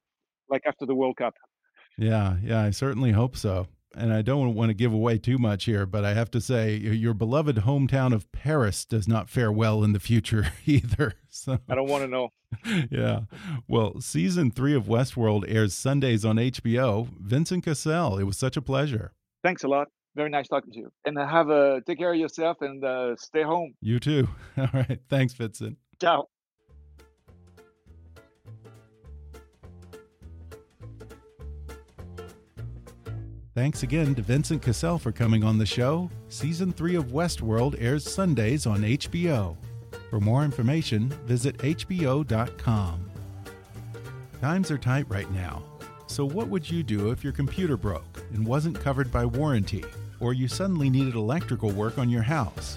like 0.50 0.62
after 0.66 0.86
the 0.86 0.94
World 0.94 1.16
Cup. 1.16 1.34
Yeah, 1.96 2.36
yeah, 2.42 2.62
I 2.62 2.70
certainly 2.70 3.12
hope 3.12 3.36
so 3.36 3.68
and 3.96 4.12
I 4.12 4.22
don't 4.22 4.54
want 4.54 4.68
to 4.70 4.74
give 4.74 4.92
away 4.92 5.18
too 5.18 5.38
much 5.38 5.64
here, 5.64 5.86
but 5.86 6.04
I 6.04 6.14
have 6.14 6.30
to 6.32 6.40
say 6.40 6.76
your 6.76 7.14
beloved 7.14 7.56
hometown 7.56 8.12
of 8.12 8.30
Paris 8.32 8.84
does 8.84 9.08
not 9.08 9.28
fare 9.30 9.50
well 9.50 9.82
in 9.82 9.92
the 9.92 10.00
future 10.00 10.52
either. 10.66 11.14
So 11.28 11.58
I 11.68 11.74
don't 11.74 11.88
want 11.88 12.04
to 12.04 12.08
know. 12.08 12.28
Yeah. 12.90 13.22
Well, 13.68 14.00
season 14.00 14.50
three 14.50 14.74
of 14.74 14.84
Westworld 14.84 15.44
airs 15.48 15.74
Sundays 15.74 16.24
on 16.24 16.36
HBO. 16.36 17.08
Vincent 17.20 17.64
Cassel, 17.64 18.18
it 18.18 18.22
was 18.24 18.36
such 18.36 18.56
a 18.56 18.62
pleasure. 18.62 19.12
Thanks 19.42 19.64
a 19.64 19.68
lot. 19.68 19.88
Very 20.14 20.30
nice 20.30 20.48
talking 20.48 20.72
to 20.72 20.78
you. 20.78 20.92
And 21.04 21.18
have 21.18 21.50
a 21.50 21.82
take 21.86 21.98
care 21.98 22.12
of 22.12 22.18
yourself 22.18 22.58
and 22.60 22.82
uh, 22.84 23.16
stay 23.16 23.42
home. 23.42 23.74
You 23.80 23.98
too. 23.98 24.28
All 24.56 24.68
right. 24.72 25.00
Thanks, 25.08 25.34
Vincent. 25.34 25.76
Ciao. 26.00 26.28
Thanks 33.56 33.82
again 33.82 34.14
to 34.16 34.20
Vincent 34.20 34.60
Cassel 34.60 34.98
for 34.98 35.12
coming 35.12 35.42
on 35.42 35.56
the 35.56 35.64
show. 35.64 36.10
Season 36.28 36.70
3 36.70 36.94
of 36.96 37.06
Westworld 37.06 37.74
airs 37.80 38.04
Sundays 38.04 38.66
on 38.66 38.82
HBO. 38.82 39.56
For 40.10 40.20
more 40.20 40.44
information, 40.44 41.08
visit 41.24 41.56
HBO.com. 41.56 43.10
Times 44.42 44.70
are 44.70 44.76
tight 44.76 45.08
right 45.08 45.30
now, 45.30 45.62
so 46.06 46.26
what 46.26 46.48
would 46.48 46.70
you 46.70 46.82
do 46.82 47.12
if 47.12 47.24
your 47.24 47.32
computer 47.32 47.78
broke 47.78 48.22
and 48.34 48.46
wasn't 48.46 48.78
covered 48.78 49.10
by 49.10 49.24
warranty, 49.24 49.86
or 50.20 50.34
you 50.34 50.48
suddenly 50.48 50.90
needed 50.90 51.14
electrical 51.14 51.70
work 51.70 51.96
on 51.96 52.10
your 52.10 52.20
house? 52.20 52.76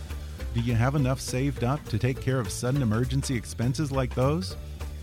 Do 0.54 0.62
you 0.62 0.76
have 0.76 0.96
enough 0.96 1.20
saved 1.20 1.66
up 1.66 1.84
to 1.90 2.00
take 2.00 2.22
care 2.22 2.40
of 2.40 2.50
sudden 2.50 2.82
emergency 2.82 3.36
expenses 3.36 3.92
like 3.92 4.16
those? 4.16 4.56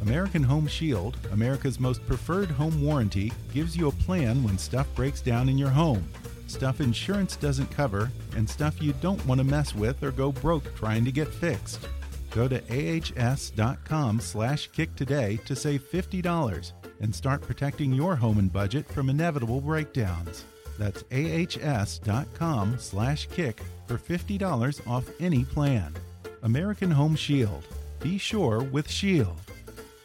American 0.02 0.42
Home 0.42 0.66
Shield, 0.66 1.16
America's 1.32 1.80
most 1.80 2.06
preferred 2.06 2.50
home 2.50 2.82
warranty, 2.82 3.32
gives 3.52 3.76
you 3.76 3.88
a 3.88 3.92
plan 3.92 4.42
when 4.42 4.58
stuff 4.58 4.86
breaks 4.94 5.20
down 5.20 5.48
in 5.48 5.58
your 5.58 5.70
home. 5.70 6.06
Stuff 6.46 6.80
insurance 6.80 7.36
doesn't 7.36 7.70
cover, 7.70 8.10
and 8.36 8.48
stuff 8.48 8.80
you 8.80 8.92
don't 9.00 9.24
want 9.26 9.38
to 9.38 9.44
mess 9.44 9.74
with 9.74 10.02
or 10.02 10.12
go 10.12 10.30
broke 10.30 10.74
trying 10.76 11.04
to 11.04 11.12
get 11.12 11.28
fixed. 11.28 11.88
Go 12.30 12.46
to 12.46 12.60
ahs.com 12.70 14.20
slash 14.20 14.68
kick 14.68 14.94
today 14.94 15.38
to 15.46 15.56
save 15.56 15.82
$50 15.90 16.72
and 17.00 17.14
start 17.14 17.40
protecting 17.40 17.92
your 17.92 18.14
home 18.14 18.38
and 18.38 18.52
budget 18.52 18.86
from 18.88 19.08
inevitable 19.08 19.60
breakdowns. 19.60 20.44
That's 20.78 21.02
ahs.com 21.10 22.78
slash 22.78 23.26
kick 23.28 23.60
for 23.86 23.96
$50 23.96 24.86
off 24.86 25.08
any 25.18 25.44
plan. 25.44 25.94
American 26.42 26.90
Home 26.90 27.16
Shield. 27.16 27.64
Be 28.00 28.18
sure 28.18 28.62
with 28.62 28.88
Shield. 28.90 29.45